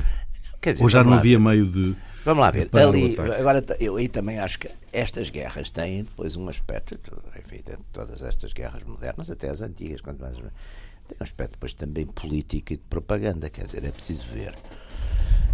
[0.63, 1.97] Dizer, Ou já não havia meio de.
[2.23, 2.69] Vamos lá ver.
[2.75, 7.01] Ali, agora, eu aí também acho que estas guerras têm depois um aspecto,
[7.39, 10.37] enfim, todas estas guerras modernas, até as antigas, quanto mais.
[10.37, 14.55] Tem um aspecto depois também político e de propaganda, quer dizer, é preciso ver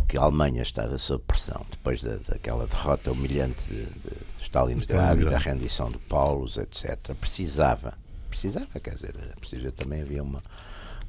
[0.08, 5.24] que a Alemanha estava sob pressão depois da, daquela derrota humilhante de, de Stalingrado e
[5.24, 7.14] da rendição de Paulos, etc.
[7.20, 7.94] Precisava
[8.36, 10.42] precisava, quer dizer, precisa, também havia uma,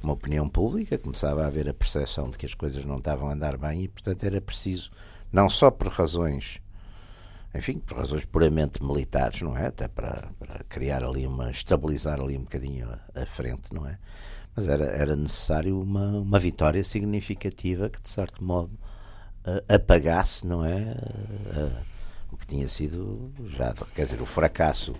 [0.02, 3.34] uma opinião pública, começava a haver a percepção de que as coisas não estavam a
[3.34, 4.90] andar bem e, portanto, era preciso,
[5.30, 6.58] não só por razões,
[7.54, 9.66] enfim, por razões puramente militares, não é?
[9.66, 13.98] Até para, para criar ali uma, estabilizar ali um bocadinho a, a frente, não é?
[14.56, 18.72] Mas era, era necessário uma, uma vitória significativa que, de certo modo,
[19.46, 20.78] uh, apagasse, não é?
[20.80, 21.84] Uh,
[22.32, 24.94] o que tinha sido já, quer dizer, o fracasso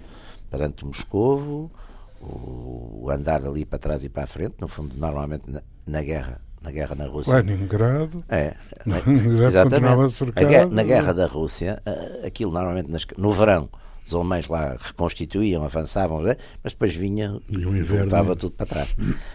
[0.51, 1.71] perante Moscovo,
[2.21, 6.41] o andar ali para trás e para a frente, no fundo, normalmente na, na guerra
[6.61, 7.35] na guerra na Rússia.
[7.35, 8.25] Leningrado.
[8.29, 8.55] É,
[8.85, 8.99] na,
[9.47, 10.25] exatamente.
[10.71, 11.81] na guerra da Rússia,
[12.27, 13.69] aquilo normalmente nas, no verão
[14.09, 16.37] os alemães lá reconstituíam, avançavam, né?
[16.65, 18.89] mas depois vinha e voltava tudo para trás.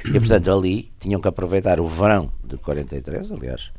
[0.04, 3.72] E portanto ali tinham que aproveitar o verão de 43, aliás,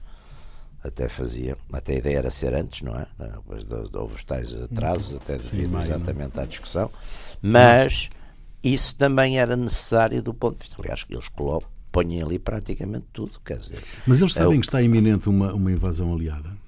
[0.85, 3.07] até fazia, até a ideia era ser antes, não é?
[3.19, 6.89] Depois houve os tais atrasos, até devido exatamente à discussão,
[7.43, 8.09] mas
[8.65, 10.81] isso também era necessário do ponto de vista.
[10.81, 13.83] Aliás, eles colocam, põem ali praticamente tudo, quer dizer.
[14.07, 14.61] Mas eles sabem é o...
[14.61, 16.64] que está iminente uma, uma invasão aliada?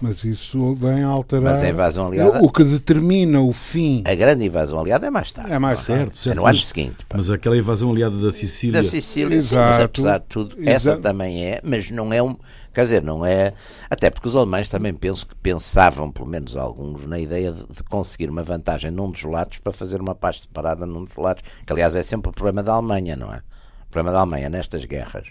[0.00, 1.44] Mas isso vem a alterar.
[1.44, 2.42] Mas a invasão aliada.
[2.42, 4.02] O que determina o fim.
[4.06, 5.52] A grande invasão aliada é mais tarde.
[5.52, 6.18] É mais certo, tarde.
[6.18, 6.36] certo.
[6.36, 7.06] É no ano seguinte.
[7.06, 7.16] Pá.
[7.16, 8.80] Mas aquela invasão aliada da Sicília.
[8.80, 10.68] Da Sicília, sim, mas apesar de tudo, Exato.
[10.68, 12.36] essa também é, mas não é um.
[12.72, 13.52] Quer dizer, não é.
[13.88, 17.82] Até porque os alemães também penso que pensavam, pelo menos alguns, na ideia de, de
[17.84, 21.44] conseguir uma vantagem num dos lados para fazer uma paz separada num dos lados.
[21.64, 23.38] Que aliás é sempre o problema da Alemanha, não é?
[23.38, 25.28] O problema da Alemanha nestas guerras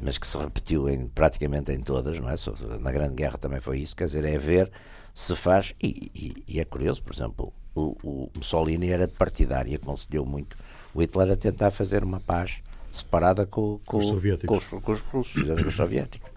[0.00, 2.34] mas que se repetiu em, praticamente em todas, não é?
[2.80, 4.70] Na Grande Guerra também foi isso, quer dizer, é ver
[5.14, 9.74] se faz, e, e, e é curioso, por exemplo, o, o, Mussolini era partidário e
[9.76, 10.56] aconselhou muito
[10.94, 15.00] o Hitler a tentar fazer uma paz separada com, com, os soviéticos, com, com os
[15.00, 16.30] russos, com os soviéticos.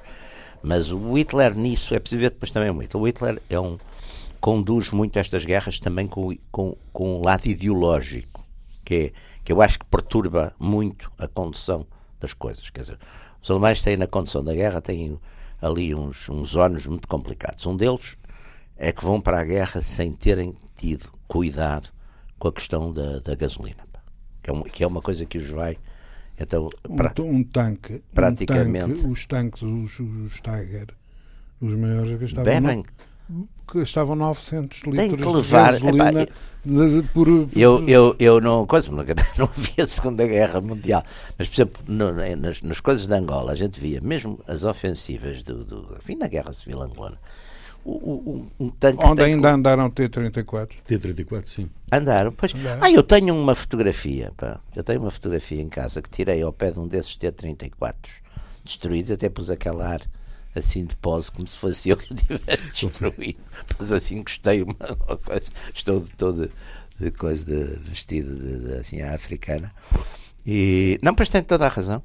[0.64, 3.78] Mas o Hitler nisso, é preciso ver depois também muito, o Hitler é um,
[4.40, 8.44] conduz muito estas guerras também com, com, com um lado ideológico,
[8.84, 9.12] que, é,
[9.44, 11.86] que eu acho que perturba muito a condução
[12.20, 13.00] das coisas, quer dizer,
[13.42, 15.20] os alemães têm, na condição da guerra, têm
[15.62, 17.66] ali uns, uns ónus muito complicados.
[17.66, 18.18] Um deles
[18.76, 21.90] é que vão para a guerra sem terem tido cuidado
[22.38, 23.84] com a questão da, da gasolina,
[24.42, 25.78] que é, um, que é, uma coisa que os vai.
[26.40, 28.86] Então, pra, um, um, tanque, praticamente.
[28.86, 30.88] Um tanque, os tanques, os, os Tiger,
[31.60, 32.44] os maiores, gastavam.
[32.44, 32.84] Bebem.
[33.68, 38.16] Que estavam 900 litros Tem que levar, de gasolina epá, de, por, por, eu, eu,
[38.18, 39.04] eu não, coisa, não,
[39.38, 41.04] não vi a Segunda Guerra Mundial,
[41.38, 45.44] mas, por exemplo, no, nas, nas coisas de Angola, a gente via mesmo as ofensivas
[45.44, 47.18] do, do enfim, na Guerra Civil Angolana.
[47.86, 49.56] Um, um tanque Onde ainda que...
[49.56, 50.70] andaram T-34?
[50.86, 51.70] T-34, sim.
[51.90, 52.54] Andaram, pois.
[52.54, 52.84] Andaram.
[52.84, 54.60] Ah, eu tenho uma fotografia, pá.
[54.76, 57.94] Eu tenho uma fotografia em casa que tirei ao pé de um desses T-34
[58.64, 60.02] destruídos, até pus aquela ar
[60.58, 63.40] assim de pose, como se fosse eu que tivesse destruído.
[63.78, 66.52] Mas assim gostei, uma, coisa, estou de todo
[67.00, 69.72] de coisa de vestido de, de, assim africana.
[70.46, 72.02] E não, pois tem toda a razão.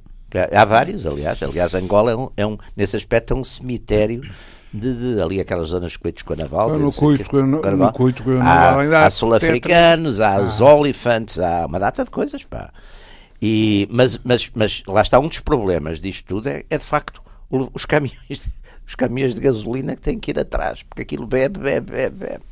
[0.55, 1.41] Há vários, aliás.
[1.41, 4.21] Aliás, Angola é um, é um nesse aspecto é um cemitério
[4.73, 6.77] de, de, ali aquelas zonas coitos com a naval.
[6.77, 10.73] No coito com a coito Há, há sul-africanos, há os ah.
[10.73, 12.71] olifantes, há uma data de coisas, pá.
[13.41, 17.21] E, mas, mas, mas lá está um dos problemas disto tudo é, é de facto
[17.73, 18.49] os caminhões,
[18.87, 22.43] os caminhões de gasolina que têm que ir atrás, porque aquilo bebe, bebe, bebe, bebe.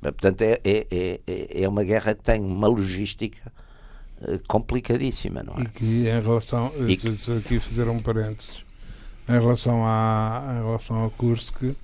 [0.00, 3.52] Portanto, é, é, é, é uma guerra que tem uma logística
[4.20, 5.62] eh, complicadíssima, não é?
[5.62, 7.08] E que em relação, e que...
[7.08, 8.64] aqui fazer um parênteses,
[9.28, 11.74] em relação, à, em relação ao Kursk,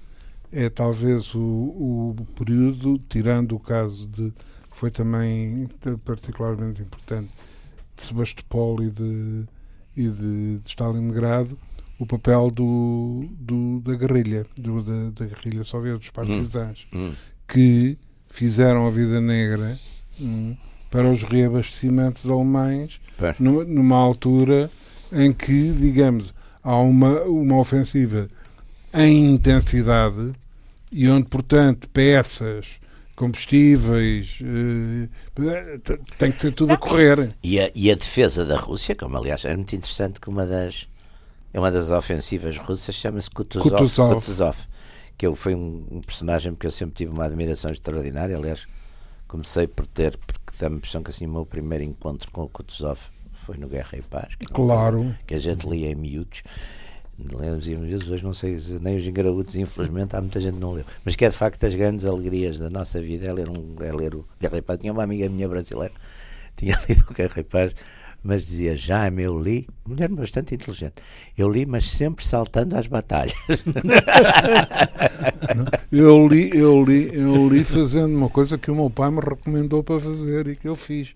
[0.53, 5.69] é talvez o, o período, tirando o caso de, que foi também
[6.05, 7.31] particularmente importante,
[7.97, 9.45] de Sebastopol e de,
[9.97, 11.59] e de, de Stalingrado,
[11.99, 17.15] o papel do, do da guerrilha, do, da, da, guerrilha soviética, dos partisãs, hum, hum.
[17.47, 17.97] que
[18.29, 19.79] fizeram a vida negra
[20.21, 20.57] hum,
[20.91, 23.01] para os reabastecimentos alemães
[23.39, 24.71] numa, numa, altura
[25.13, 28.29] em que, digamos, há uma, uma ofensiva
[28.93, 30.33] em intensidade
[30.91, 32.81] e onde, portanto, peças,
[33.15, 35.79] combustíveis, eh,
[36.19, 37.29] tem que ser tudo a correr.
[37.43, 40.89] E a, e a defesa da Rússia, como aliás é muito interessante que uma das
[41.55, 44.15] é uma das ofensivas russas, chama-se Kutuzov, Kutuzov.
[44.17, 44.57] Kutuzov.
[45.17, 48.37] que eu, foi um, um, personagem porque eu sempre tive uma admiração extraordinária.
[48.37, 48.67] Aliás,
[49.29, 52.49] comecei por ter, porque dá-me a impressão que assim, o meu primeiro encontro com o
[52.49, 52.99] Kutuzov
[53.33, 54.35] foi no Guerra e Paz.
[54.35, 55.17] Que é claro.
[55.25, 56.43] que a gente lia em miúdos.
[57.17, 60.73] Lemos e miúdos, hoje não sei, nem os engraúdos, infelizmente, há muita gente que não
[60.73, 60.85] leu.
[61.05, 63.93] Mas que é de facto das grandes alegrias da nossa vida é ler, um, é
[63.93, 64.81] ler o Guerra e Paz.
[64.81, 65.95] Tinha uma amiga minha brasileira,
[66.57, 67.75] tinha lido o Guerra e Paz
[68.25, 70.95] mas dizia já eu li, mulher bastante inteligente,
[71.37, 73.35] eu li, mas sempre saltando às batalhas.
[75.93, 79.85] eu li, eu li, eu li fazendo uma coisa que o meu pai me recomendou
[79.85, 81.15] para fazer e que eu fiz,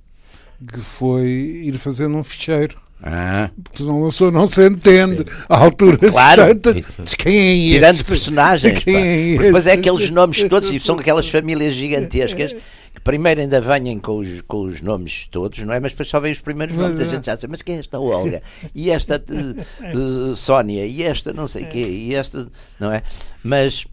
[0.71, 1.29] que foi
[1.65, 2.77] ir fazendo um ficheiro.
[3.03, 3.49] Ah.
[3.63, 6.53] Porque senão a pessoa não se entende à altura claro.
[6.53, 6.85] de
[7.17, 7.75] quem é este?
[7.75, 8.79] Tirando personagens.
[8.81, 12.55] Quem é depois é aqueles nomes todos e são aquelas famílias gigantescas
[12.99, 15.79] que primeiro ainda venham com os, com os nomes todos, não é?
[15.79, 17.99] Mas depois só vem os primeiros nomes, a gente já sabe, mas quem é esta
[18.01, 18.43] Olga?
[18.75, 20.85] E esta uh, uh, Sónia?
[20.85, 21.79] E esta não sei quê?
[21.79, 23.03] E esta, não é?
[23.43, 23.87] Mas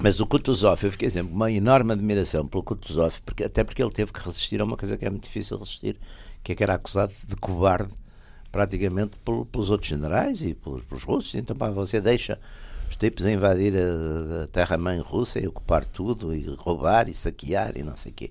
[0.00, 3.90] mas o Kutuzov, eu fiquei sempre uma enorme admiração pelo Kutuzov, porque, até porque ele
[3.90, 5.96] teve que resistir a uma coisa que é muito difícil resistir,
[6.44, 7.92] que é que era acusado de cobarde
[8.52, 11.34] praticamente pelos outros generais e pelos, pelos russos.
[11.34, 12.38] Então, pá, você deixa
[12.98, 17.82] tipos a invadir a, a terra-mãe russa e ocupar tudo, e roubar e saquear e
[17.82, 18.30] não sei o quê.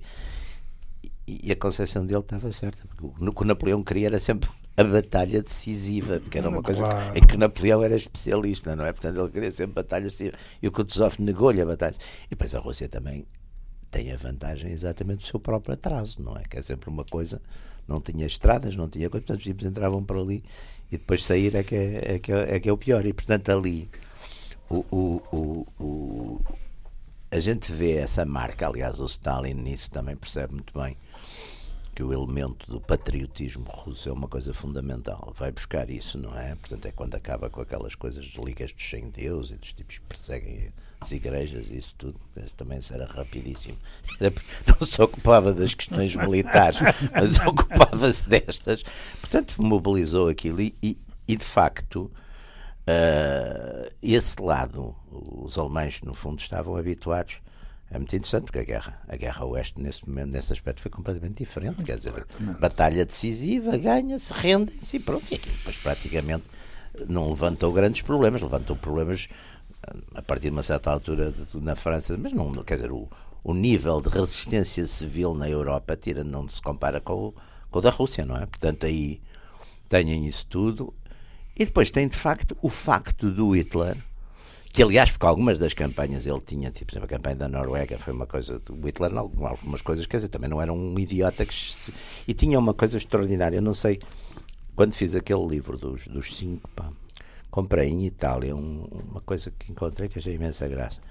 [1.27, 4.49] E, e a concepção dele estava certa, porque o que o Napoleão queria era sempre
[4.77, 7.17] a batalha decisiva, porque era uma coisa claro.
[7.17, 8.93] em que Napoleão era especialista, não é?
[8.93, 10.39] Portanto, ele queria sempre batalhas decisivas.
[10.61, 11.95] E o Kutuzov negou-lhe a batalha.
[12.27, 13.25] E depois a Rússia também
[13.89, 16.43] tem a vantagem exatamente do seu próprio atraso, não é?
[16.43, 17.41] Que é sempre uma coisa,
[17.87, 20.43] não tinha estradas, não tinha coisa, portanto os tipos entravam por ali
[20.91, 23.03] e depois sair é que é, é, que é, é, que é o pior.
[23.05, 23.89] E portanto ali
[24.69, 26.41] o, o, o, o,
[27.31, 30.97] a gente vê essa marca, aliás o Stalin nisso também percebe muito bem
[31.97, 35.33] que o elemento do patriotismo russo é uma coisa fundamental.
[35.35, 36.53] Vai buscar isso, não é?
[36.53, 40.71] Portanto, é quando acaba com aquelas coisas ligas dos sem-deus e dos tipos que perseguem
[41.01, 42.19] as igrejas e isso tudo.
[42.35, 43.79] Isso também era rapidíssimo.
[44.21, 46.77] não se ocupava das questões militares,
[47.11, 48.83] mas ocupava-se destas.
[49.19, 50.95] Portanto, mobilizou aquilo e, e,
[51.27, 52.11] e de facto.
[52.87, 57.37] Uh, esse lado, os alemães, no fundo, estavam habituados.
[57.89, 61.37] É muito interessante porque a guerra, a guerra oeste nesse momento, nesse aspecto foi completamente
[61.37, 62.25] diferente, quer dizer,
[62.59, 66.43] batalha decisiva, ganha-se, rendem-se e pronto, e aquilo depois praticamente
[67.07, 69.29] não levantou grandes problemas, levantou problemas
[70.15, 73.07] a partir de uma certa altura na França, mas não, quer dizer, o,
[73.43, 77.33] o nível de resistência civil na Europa tira, não se compara com o,
[77.69, 78.45] com o da Rússia, não é?
[78.45, 79.21] Portanto, aí
[79.87, 80.93] têm isso tudo.
[81.57, 83.97] E depois tem de facto o facto do Hitler
[84.77, 87.97] que aliás, porque algumas das campanhas ele tinha, tipo, por exemplo, a campanha da Noruega
[87.97, 91.53] foi uma coisa, o Hitler, algumas coisas, quer dizer, também não era um idiota que
[91.55, 91.91] se,
[92.27, 93.97] e tinha uma coisa extraordinária, eu não sei,
[94.75, 96.91] quando fiz aquele livro dos, dos cinco, pá,
[97.49, 101.01] comprei em Itália um, uma coisa que encontrei que achei imensa graça,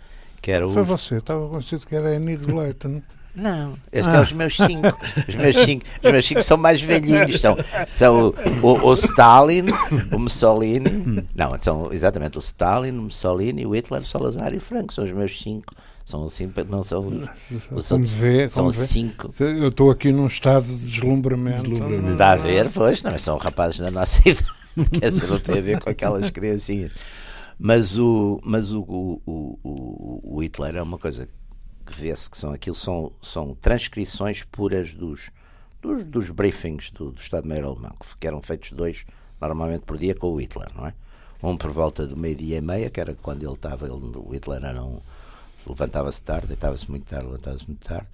[0.41, 0.89] que era Foi os...
[0.89, 3.03] você, estava convencido que era Enido Leighton.
[3.37, 4.13] Não, estes ah.
[4.13, 4.99] são os meus cinco.
[5.29, 7.39] Os meus cinco, os meus cinco são mais velhinhos.
[7.39, 9.67] São, são o, o, o Stalin,
[10.11, 11.27] o Mussolini.
[11.35, 14.93] Não, são exatamente o Stalin, o Mussolini, o Hitler, o Salazar e o Franco.
[14.93, 15.75] São os meus cinco.
[16.03, 17.29] São assim, não são.
[17.71, 19.29] Os outros, vê, são cinco.
[19.41, 21.69] Eu estou aqui num estado de deslumbramento.
[21.69, 22.17] deslumbramento.
[22.17, 24.47] Dá a ver, pois, não, são rapazes da nossa idade.
[24.99, 26.93] Quer dizer, não tem a ver com aquelas criancinhas.
[27.59, 31.33] Mas o, mas o, o, o, o Hitler é uma coisa que
[31.95, 35.31] vê-se que são aquilo são, são transcrições puras dos,
[35.81, 39.05] dos, dos briefings do, do Estado-Maior Alemão, que eram feitos dois
[39.41, 40.95] normalmente por dia com o Hitler, não é?
[41.43, 44.65] Um por volta do meio-dia e meia, que era quando ele estava, ele, o Hitler
[44.65, 45.01] era um,
[45.67, 48.09] levantava-se tarde, deitava-se muito tarde, levantava-se muito tarde,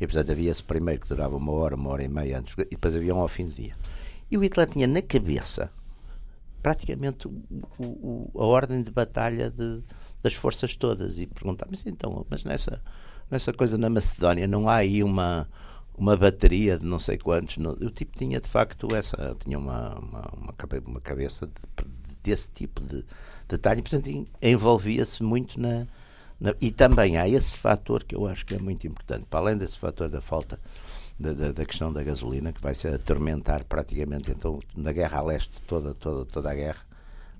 [0.00, 2.64] e portanto havia esse primeiro que durava uma hora, uma hora e meia antes, e
[2.64, 3.74] depois havia um ao fim do dia.
[4.30, 5.70] E o Hitler tinha na cabeça
[6.62, 7.32] praticamente o,
[7.78, 9.82] o, a ordem de batalha de,
[10.22, 12.80] das forças todas, e perguntava, mas então, mas nessa
[13.30, 15.48] nessa coisa na Macedónia não há aí uma
[15.96, 20.52] uma bateria de não sei quantos o tipo tinha de facto essa tinha uma uma,
[20.86, 21.52] uma cabeça de,
[22.22, 23.04] desse tipo de
[23.48, 24.08] detalhe portanto
[24.40, 25.86] envolvia-se muito na,
[26.40, 29.56] na, e também há esse fator que eu acho que é muito importante para além
[29.56, 30.58] desse fator da falta
[31.18, 35.22] da, da, da, questão da gasolina que vai se atormentar praticamente então na guerra a
[35.22, 36.86] leste toda toda toda a guerra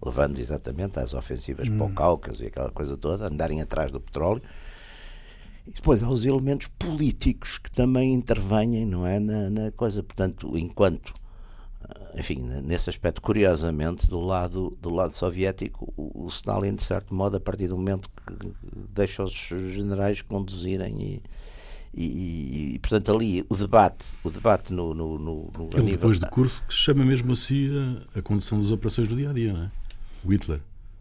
[0.04, 1.76] levando exatamente às ofensivas hum.
[1.76, 1.94] para o hum.
[1.94, 4.42] Cáucaso e aquela coisa toda andarem atrás do petróleo
[5.68, 10.02] e depois há os elementos políticos que também intervêm, não é, na, na coisa.
[10.02, 11.12] Portanto, enquanto,
[11.82, 17.14] ah, enfim, nesse aspecto, curiosamente, do lado, do lado soviético, o, o Stalin, de certo
[17.14, 18.50] modo, a partir do momento que
[18.94, 21.22] deixa os generais conduzirem e,
[21.94, 25.96] e, e, portanto ali o debate o debate no, no, no, no Ele nível...
[25.96, 27.70] depois de curso que chama mesmo assim
[28.14, 29.70] a, a condução das operações do dia a dia não é?
[30.22, 30.60] o Hitler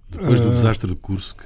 [0.10, 0.54] depois do ah.
[0.54, 1.42] desastre de Kursk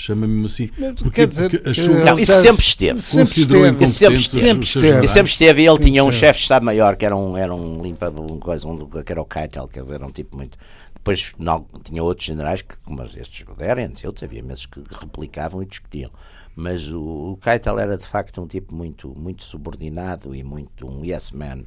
[0.00, 0.68] Chama-me assim.
[0.68, 3.02] Porque, quer dizer, porque achou não, isso sempre esteve.
[3.02, 3.84] Sempre esteve.
[3.84, 4.40] Isso sempre esteve.
[4.40, 5.04] Sempre esteve.
[5.04, 5.62] Isso sempre esteve.
[5.62, 8.66] E ele tinha um chefe de Estado-Maior que era um, era um limpa, um coisa,
[8.66, 10.56] um, que era o Keitel, que era um tipo muito.
[10.94, 15.62] Depois não, tinha outros generais, que, como estes Guderians e outros, havia mesmo que replicavam
[15.62, 16.10] e discutiam.
[16.54, 21.04] Mas o, o Keitel era de facto um tipo muito, muito subordinado e muito um
[21.04, 21.64] yes man.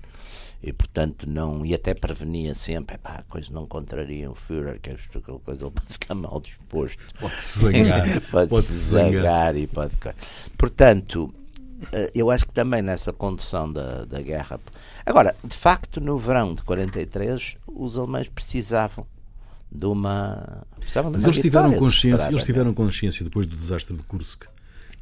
[0.62, 4.92] E portanto não e até prevenia sempre pá, a coisa não contraria o Führer que
[4.92, 7.04] aquela coisa ele pode ficar mal disposto.
[7.20, 8.22] Pode-se zangar.
[8.32, 9.96] Pode, pode -se zangar e pode
[10.58, 11.34] portanto
[11.92, 14.60] eh, eu acho que também nessa condução da, da guerra
[15.06, 19.06] agora de facto no verão de 43 os alemães precisavam
[19.72, 23.96] de uma precisavam de mas uma eles tiveram consciência eles tiveram consciência depois do desastre
[23.96, 24.46] de Kursk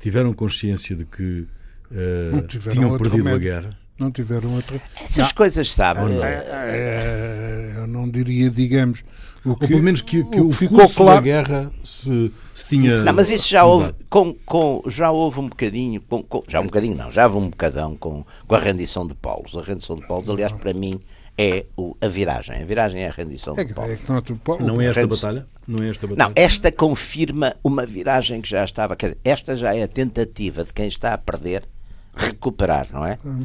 [0.02, 1.48] tiveram consciência de que
[1.92, 4.82] uh, tinham perdido a guerra não tiveram outra.
[5.00, 5.36] Essas não.
[5.36, 6.22] coisas sabem.
[6.22, 9.04] É, é, eu não diria, digamos.
[9.44, 11.16] O que, Ou pelo menos que, que o, o ficou claro.
[11.16, 13.02] da guerra se, se, tinha.
[13.02, 16.66] Não, mas isso já houve, com, com, já houve um bocadinho, com, com, já um
[16.66, 19.58] bocadinho não, já houve um bocadão com, com a rendição de Paulos.
[19.58, 21.00] A rendição de Paulos, aliás, para mim,
[21.42, 22.62] é o, a viragem.
[22.62, 23.92] A viragem é a rendição é, de Paulo.
[23.92, 25.48] É não é esta batalha?
[25.68, 26.30] Não, é esta batalha?
[26.30, 28.96] não, esta confirma uma viragem que já estava.
[28.96, 31.68] Quer dizer, esta já é a tentativa de quem está a perder
[32.16, 33.18] recuperar, não é?
[33.26, 33.44] Hum.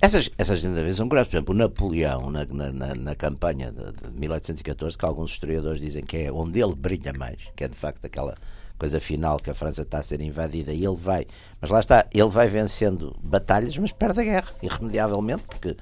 [0.00, 1.30] Essas, essas ainda vez são graves.
[1.30, 6.04] Por exemplo, o Napoleão, na, na, na campanha de, de 1814, que alguns historiadores dizem
[6.04, 8.34] que é onde ele brilha mais, que é de facto aquela
[8.76, 11.24] coisa final que a França está a ser invadida e ele vai,
[11.60, 15.76] mas lá está, ele vai vencendo batalhas, mas perde a guerra, irremediavelmente, porque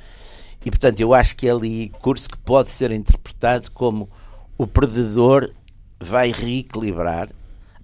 [0.64, 4.08] e portanto eu acho que é ali curso que pode ser interpretado como
[4.58, 5.52] o perdedor
[5.98, 7.30] vai reequilibrar,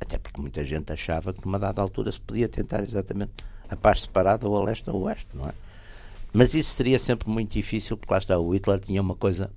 [0.01, 3.33] até porque muita gente achava que numa dada altura se podia tentar exatamente
[3.69, 5.53] a paz separada ou a leste ou a oeste, não é?
[6.33, 9.51] Mas isso seria sempre muito difícil, porque lá está, o Hitler tinha uma coisa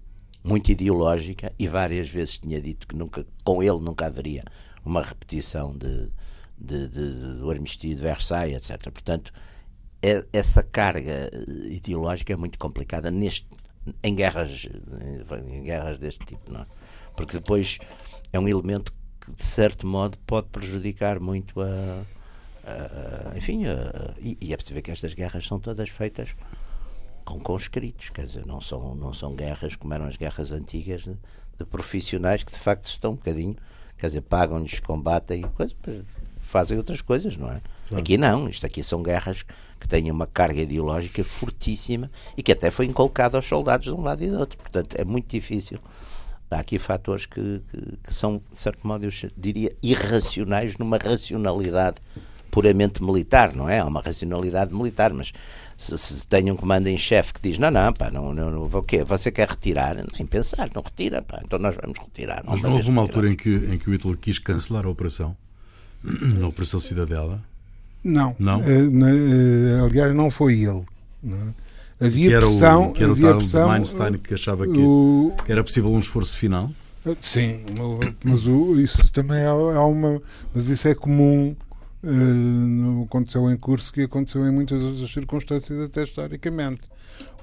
[0.43, 4.43] muito ideológica e várias vezes tinha dito que nunca, com ele nunca haveria
[4.85, 6.09] uma repetição de,
[6.57, 8.81] de, de, do armistício de Versailles, etc.
[8.91, 9.33] Portanto,
[10.01, 11.29] é, essa carga
[11.69, 13.45] ideológica é muito complicada neste,
[14.03, 14.67] em, guerras,
[15.47, 16.65] em guerras deste tipo, não é?
[17.15, 17.79] Porque depois
[18.31, 22.03] é um elemento que, de certo modo, pode prejudicar muito a.
[22.63, 26.33] a enfim, a, e, e é perceber que estas guerras são todas feitas
[27.25, 31.15] com conscritos, quer dizer, não são, não são guerras como eram as guerras antigas de,
[31.59, 33.55] de profissionais que de facto estão um bocadinho,
[33.97, 36.03] quer dizer, pagam-lhes, combatem e
[36.39, 37.61] fazem outras coisas, não é?
[37.89, 38.03] Claro.
[38.03, 39.43] Aqui não, isto aqui são guerras
[39.79, 44.01] que têm uma carga ideológica fortíssima e que até foi inculcada aos soldados de um
[44.01, 44.57] lado e do outro.
[44.57, 45.79] Portanto, é muito difícil.
[46.51, 51.97] Há aqui fatores que, que, que são, de certo modo, eu diria, irracionais numa racionalidade
[52.49, 53.79] puramente militar, não é?
[53.79, 55.31] Há uma racionalidade militar, mas
[55.77, 58.63] se, se tem um comando em chefe que diz não, não, pá, não, não, não,
[58.63, 59.03] o quê?
[59.03, 59.95] Você quer retirar?
[59.95, 62.43] Nem pensar, não retira, pá, então nós vamos retirar.
[62.45, 65.35] Mas não houve uma altura em que, em que o Hitler quis cancelar a operação?
[66.41, 67.43] A Operação Cidadela?
[68.03, 68.35] Não.
[68.39, 68.59] Não?
[68.59, 70.83] Uh, na, uh, aliás, não foi ele.
[71.21, 72.05] Não é?
[72.05, 72.89] Havia que era pressão.
[72.89, 75.99] O, que era havia o pressão, Einstein que achava que, o, que, era possível um
[75.99, 76.71] esforço final?
[77.21, 77.61] Sim,
[78.23, 80.21] mas o, isso também há, há uma.
[80.53, 81.55] Mas isso é comum
[82.01, 86.81] Uh, aconteceu em curso que aconteceu em muitas outras circunstâncias, até historicamente.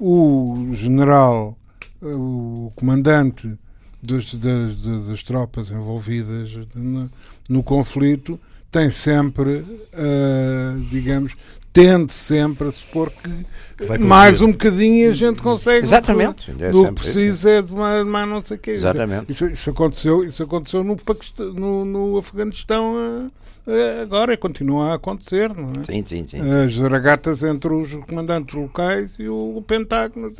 [0.01, 1.59] O general,
[2.01, 3.59] o comandante
[4.03, 7.11] dos, das, das, tropas envolvidas no,
[7.51, 8.41] no, conflito,
[8.71, 11.37] tem sempre, uh, digamos,
[11.73, 13.47] tende sempre a supor que,
[13.77, 15.85] que mais um bocadinho e a gente consegue.
[15.85, 16.51] Exatamente.
[16.59, 18.71] É o que precisa é de mais, mais não sei o quê.
[18.73, 19.31] Exatamente.
[19.31, 23.31] Isso, isso, aconteceu, isso aconteceu no, Paquistão, no, no Afeganistão
[23.67, 25.85] eh, agora continua a acontecer, não é?
[25.85, 26.39] Sim, sim, sim.
[26.41, 30.33] As regatas entre os comandantes locais e o Pentágono.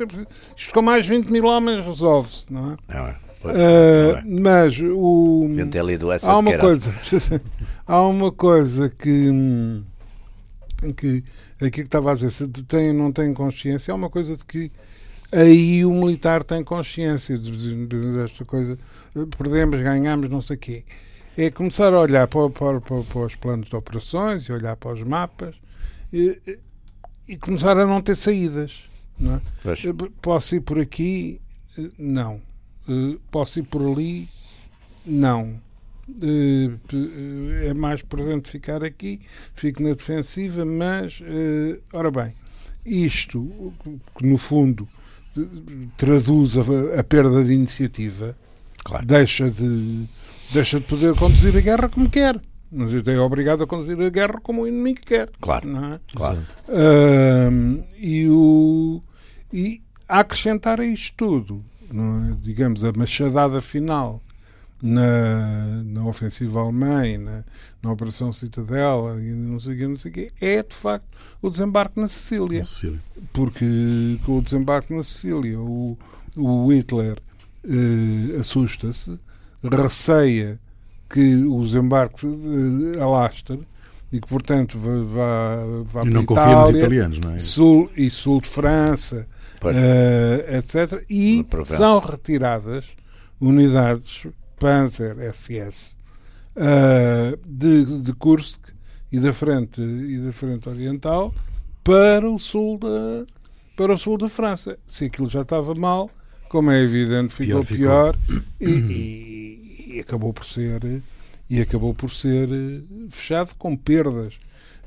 [0.55, 2.95] Isto com mais 20 mil homens resolve-se, não é?
[2.95, 3.15] Não é.
[3.41, 3.59] Pois, uh,
[4.25, 4.65] não é.
[4.65, 5.47] Mas o.
[6.23, 6.91] há uma coisa.
[7.87, 9.31] há uma coisa que.
[10.95, 11.23] que
[11.59, 14.71] aqui que estava a dizer, se tem não tem consciência, há uma coisa de que
[15.31, 18.77] aí o militar tem consciência desta coisa.
[19.37, 20.83] Perdemos, ganhamos, não sei o quê
[21.37, 24.93] é começar a olhar para, para, para, para, os planos de operações e olhar para
[24.93, 25.55] os mapas
[26.11, 26.41] e,
[27.27, 28.83] e começar a não ter saídas.
[29.19, 29.41] Não é?
[30.19, 31.39] Posso ir por aqui?
[31.97, 32.41] Não.
[33.29, 34.27] Posso ir por ali?
[35.05, 35.61] Não.
[37.69, 39.19] É mais prudente ficar aqui,
[39.53, 41.19] fico na defensiva, mas,
[41.91, 42.33] ora bem,
[42.85, 43.73] isto,
[44.17, 44.87] que no fundo
[45.97, 48.35] traduz a, a perda de iniciativa,
[48.83, 49.05] claro.
[49.05, 50.07] deixa de
[50.53, 52.39] deixa de poder conduzir a guerra como quer.
[52.71, 55.29] Mas é obrigado a conduzir a guerra como o inimigo quer.
[55.39, 55.69] Claro.
[55.77, 55.99] É?
[56.13, 56.39] claro.
[56.67, 59.01] Uh, e, o,
[59.53, 62.35] e a acrescentar a isto tudo, é?
[62.41, 64.21] digamos, a machadada final
[64.81, 67.43] na, na ofensiva alemã na,
[67.81, 71.07] na Operação Citadela e não sei o que, não sei o é de facto
[71.41, 72.63] o desembarque na Sicília.
[72.65, 73.01] Sicília.
[73.33, 73.65] Porque
[74.25, 75.97] com o desembarque na Sicília o,
[76.35, 77.17] o Hitler
[77.65, 79.19] uh, assusta-se
[79.63, 80.59] receia
[81.09, 83.59] que o desembarque uh, alastre
[84.11, 87.39] e que, portanto, vá, vá, vá e não para Itália, nos italianos, não é?
[87.39, 89.27] sul, e sul de França,
[89.61, 91.03] uh, etc.
[91.09, 92.85] E são retiradas
[93.39, 94.27] unidades
[94.59, 95.97] Panzer SS
[96.55, 98.69] uh, de, de Kursk
[99.11, 101.33] e da frente e da frente oriental
[101.83, 103.25] para o sul da
[103.75, 104.77] para o sul da França.
[104.87, 106.09] Se aquilo já estava mal,
[106.49, 109.47] como é evidente, ficou pior, pior e, e
[109.97, 111.01] e acabou por ser
[111.49, 114.35] e acabou por ser eh, fechado com perdas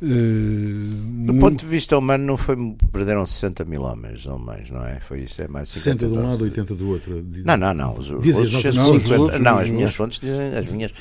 [0.02, 1.40] Do muito...
[1.40, 2.56] ponto de vista humano, não foi,
[2.90, 4.98] perderam 60 mil homens ou mais, não é?
[4.98, 7.22] Foi isso, é mais 60 de um lado, 80 do outro.
[7.44, 7.94] Não, não, não.
[7.98, 10.56] Os, os, os, os não, 50, não, as minhas fontes dizem.
[10.56, 10.92] As minhas,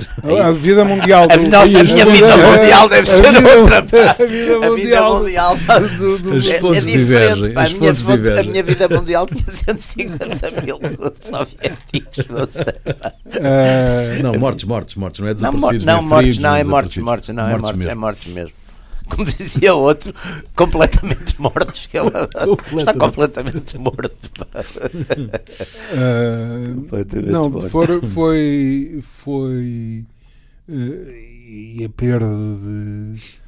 [0.46, 1.30] a vida mundial.
[1.30, 3.80] Do, a, nossa, a minha vida mundial deve ser outra.
[4.20, 4.70] A vida mundial.
[4.70, 5.58] A vida mundial
[5.98, 7.52] do, do, as é, fontes é diferente.
[7.56, 10.80] A, minha fonte, a minha vida mundial tinha 150 mil
[11.16, 12.74] soviéticos, não sei.
[13.28, 15.86] Uh, não, mortes, mortes, mortes, não é desaparecidos.
[15.86, 18.60] Não, não, mortes, não, é mortes, mortes, não, é mortes, é mortes mesmo
[19.10, 20.14] como dizia outro,
[20.56, 21.88] completamente mortos.
[21.88, 22.30] Que ela
[22.78, 24.30] está completamente morto.
[25.94, 27.70] Uh, completamente não, morto.
[27.70, 29.00] For, foi.
[29.02, 30.06] foi
[30.68, 33.40] uh, e a perda de.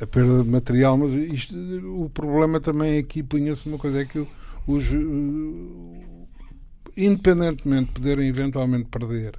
[0.00, 1.54] A perda de material, mas isto,
[1.86, 4.26] o problema também aqui punha-se uma coisa: é que
[4.66, 4.90] os.
[4.92, 6.00] Uh,
[6.96, 9.38] independentemente de poderem eventualmente perder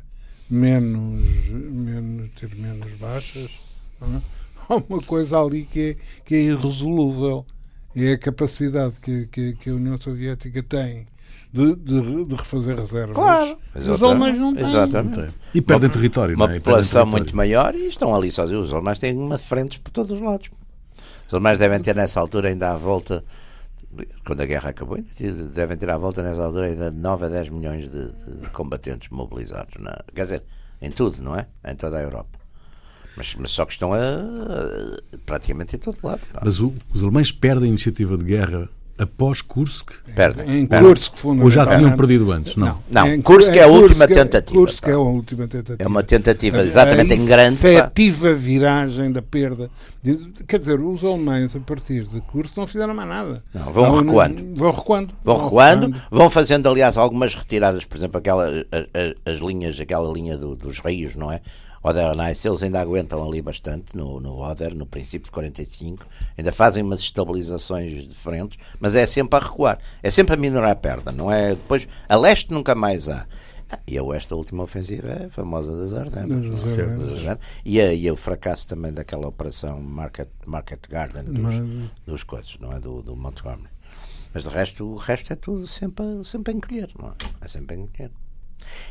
[0.50, 3.52] menos, menos ter menos baixas,
[4.02, 4.41] é?
[4.70, 5.96] há uma coisa ali que é,
[6.26, 7.46] que é irresolúvel.
[7.96, 11.08] É a capacidade que, que, que a União Soviética tem
[11.52, 13.14] de, de, de, refazer reservas.
[13.14, 14.64] Claro, os alemães não têm.
[14.64, 15.34] Exatamente.
[15.54, 16.36] E perdem uma, território.
[16.36, 16.60] Uma é?
[16.60, 18.68] população muito maior e estão ali sozinhos.
[18.68, 20.50] Os alemães têm uma frentes por todos os lados.
[21.28, 23.24] Os alemães devem ter nessa altura ainda à volta
[24.26, 24.98] quando a guerra acabou,
[25.54, 29.10] devem ter à volta nessa altura ainda de 9 a 10 milhões de, de combatentes
[29.10, 29.76] mobilizados.
[29.80, 30.44] Na, quer dizer,
[30.82, 31.48] em tudo, não é?
[31.66, 32.40] Em toda a Europa.
[33.16, 36.22] Mas, mas só que estão a, a, praticamente em todo lado.
[36.34, 36.42] Pá.
[36.44, 38.70] Mas o, os alemães perdem a iniciativa de guerra
[39.02, 39.92] após Kursk?
[40.16, 40.60] Perdem.
[40.60, 42.56] Em Kursk, Ou já tinham perdido antes?
[42.56, 42.80] Não.
[42.90, 43.22] Não, não.
[43.22, 44.60] Kursk é a última tentativa.
[44.60, 45.84] Kursk é a última tentativa.
[45.84, 47.56] É uma tentativa exatamente em grande.
[47.56, 49.70] Efetiva viragem da perda.
[50.48, 53.44] Quer dizer, os alemães, a partir de Kursk, não fizeram mais nada.
[53.54, 54.56] Não, vão não, recuando.
[54.56, 55.14] Vão recuando.
[55.24, 60.38] Vão, recuando, vão fazendo, aliás, algumas retiradas, por exemplo, aquela, as, as linhas, aquela linha
[60.38, 61.42] do, dos rios, não é?
[61.84, 66.06] Oder Nice, eles ainda aguentam ali bastante no, no Oder, no princípio de 45,
[66.38, 70.76] ainda fazem umas estabilizações diferentes, mas é sempre a recuar, é sempre a minorar a
[70.76, 71.50] perda, não é?
[71.50, 73.26] Depois, a leste nunca mais há.
[73.72, 76.46] Ah, e a oeste, a última ofensiva é a famosa das Ardenas.
[77.26, 77.38] É?
[77.64, 81.90] E, a, e o fracasso também daquela operação Market, Market Garden dos, mas...
[82.06, 82.80] dos coisas, não é?
[82.80, 83.70] Do, do Montgomery.
[84.34, 87.14] Mas de resto, o resto é tudo sempre, sempre a encolher, não é?
[87.46, 88.12] É sempre a encolher.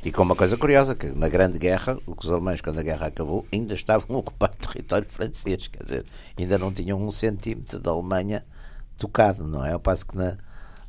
[0.04, 3.46] E com uma coisa curiosa, que na Grande Guerra, os alemães, quando a guerra acabou,
[3.52, 6.06] ainda estavam a ocupar território francês, quer dizer,
[6.38, 8.44] ainda não tinham um centímetro da Alemanha
[8.98, 9.72] tocado, não é?
[9.72, 10.36] Ao passo que na,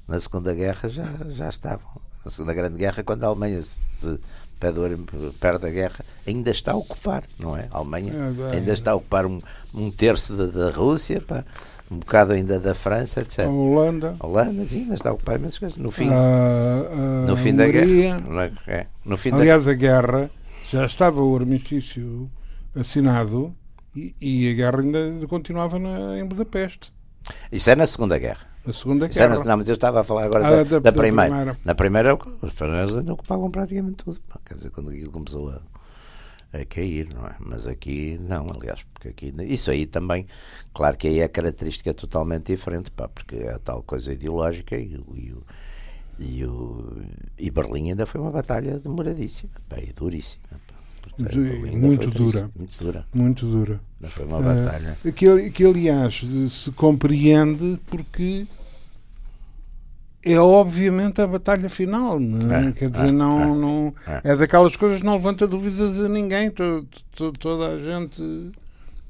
[0.07, 2.01] na Segunda Guerra já, já estavam.
[2.23, 4.19] Na Segunda Grande Guerra, quando a Alemanha se, se
[5.39, 7.67] perde a guerra, ainda está a ocupar, não é?
[7.71, 8.13] A Alemanha
[8.51, 9.41] é ainda está a ocupar um,
[9.73, 11.43] um terço da, da Rússia, pá,
[11.91, 13.39] um bocado ainda da França, etc.
[13.39, 14.15] A Holanda.
[14.17, 15.77] A Holanda, sim, ainda está a ocupar imensas coisas.
[15.77, 18.53] No fim, a, a no fim da guerra.
[18.65, 18.87] É?
[19.03, 19.71] No fim Aliás, da...
[19.71, 20.31] a guerra
[20.69, 22.31] já estava o armistício
[22.73, 23.53] assinado
[23.93, 26.93] e, e a guerra ainda continuava na, em Budapeste.
[27.51, 28.47] Isso é na Segunda Guerra.
[28.65, 29.35] Na Segunda Guerra.
[29.35, 31.29] Era, não, mas eu estava a falar agora ah, da, da, da, primeira.
[31.29, 31.57] da, primeira.
[31.65, 34.17] Na primeira, os franceses ainda ocupavam praticamente tudo.
[34.45, 35.61] Quer dizer, quando aquilo começou a
[36.53, 37.35] a cair, não é?
[37.39, 40.27] Mas aqui não, aliás, porque aqui isso aí também,
[40.73, 45.01] claro que aí é característica totalmente diferente, pá, porque é a tal coisa ideológica e,
[45.15, 45.35] e,
[46.19, 47.01] e, o,
[47.39, 50.43] e Berlim ainda foi uma batalha demoradíssima, pá, e duríssima.
[50.67, 50.75] Pá.
[51.17, 52.49] muito dura.
[52.55, 53.05] muito dura.
[53.13, 53.79] Muito dura.
[54.09, 54.97] Foi uma batalha.
[55.05, 58.47] Uh, que, que, aliás, se compreende porque
[60.23, 62.67] é obviamente a batalha final, não é?
[62.67, 64.21] É, quer dizer, é, não, é, não é.
[64.23, 66.51] é daquelas coisas que não levanta dúvidas a ninguém.
[66.51, 68.51] Todo, todo, toda a gente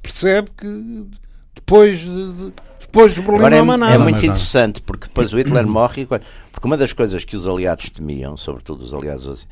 [0.02, 1.06] percebe que
[1.54, 3.94] depois de, depois de Berlim não há nada.
[3.94, 7.90] É muito interessante porque depois o Hitler morre porque uma das coisas que os aliados
[7.90, 9.46] temiam, sobretudo os aliados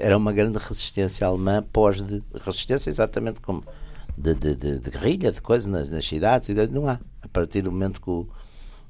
[0.00, 3.62] era uma grande resistência alemã pós de resistência exatamente como
[4.16, 6.98] de, de, de, de guerrilha, de coisas nas, nas cidades, não há.
[7.22, 8.26] A partir do momento que o,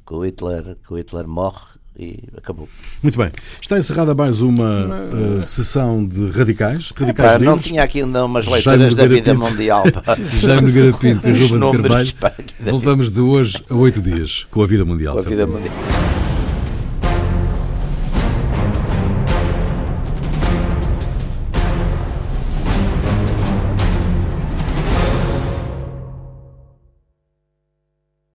[0.06, 2.68] que o Hitler, que o Hitler morre, e acabou.
[3.02, 3.30] Muito bem.
[3.60, 6.92] Está encerrada mais uma uh, sessão de radicais.
[6.96, 9.84] radicais é, pá, não tinha aqui ainda umas leituras da vida mundial.
[10.40, 12.08] Jaime Nogueira Pinto e Ruben de Carvalho.
[12.60, 15.14] Voltamos de hoje a oito dias com a vida mundial.
[15.14, 15.74] Com a vida mundial.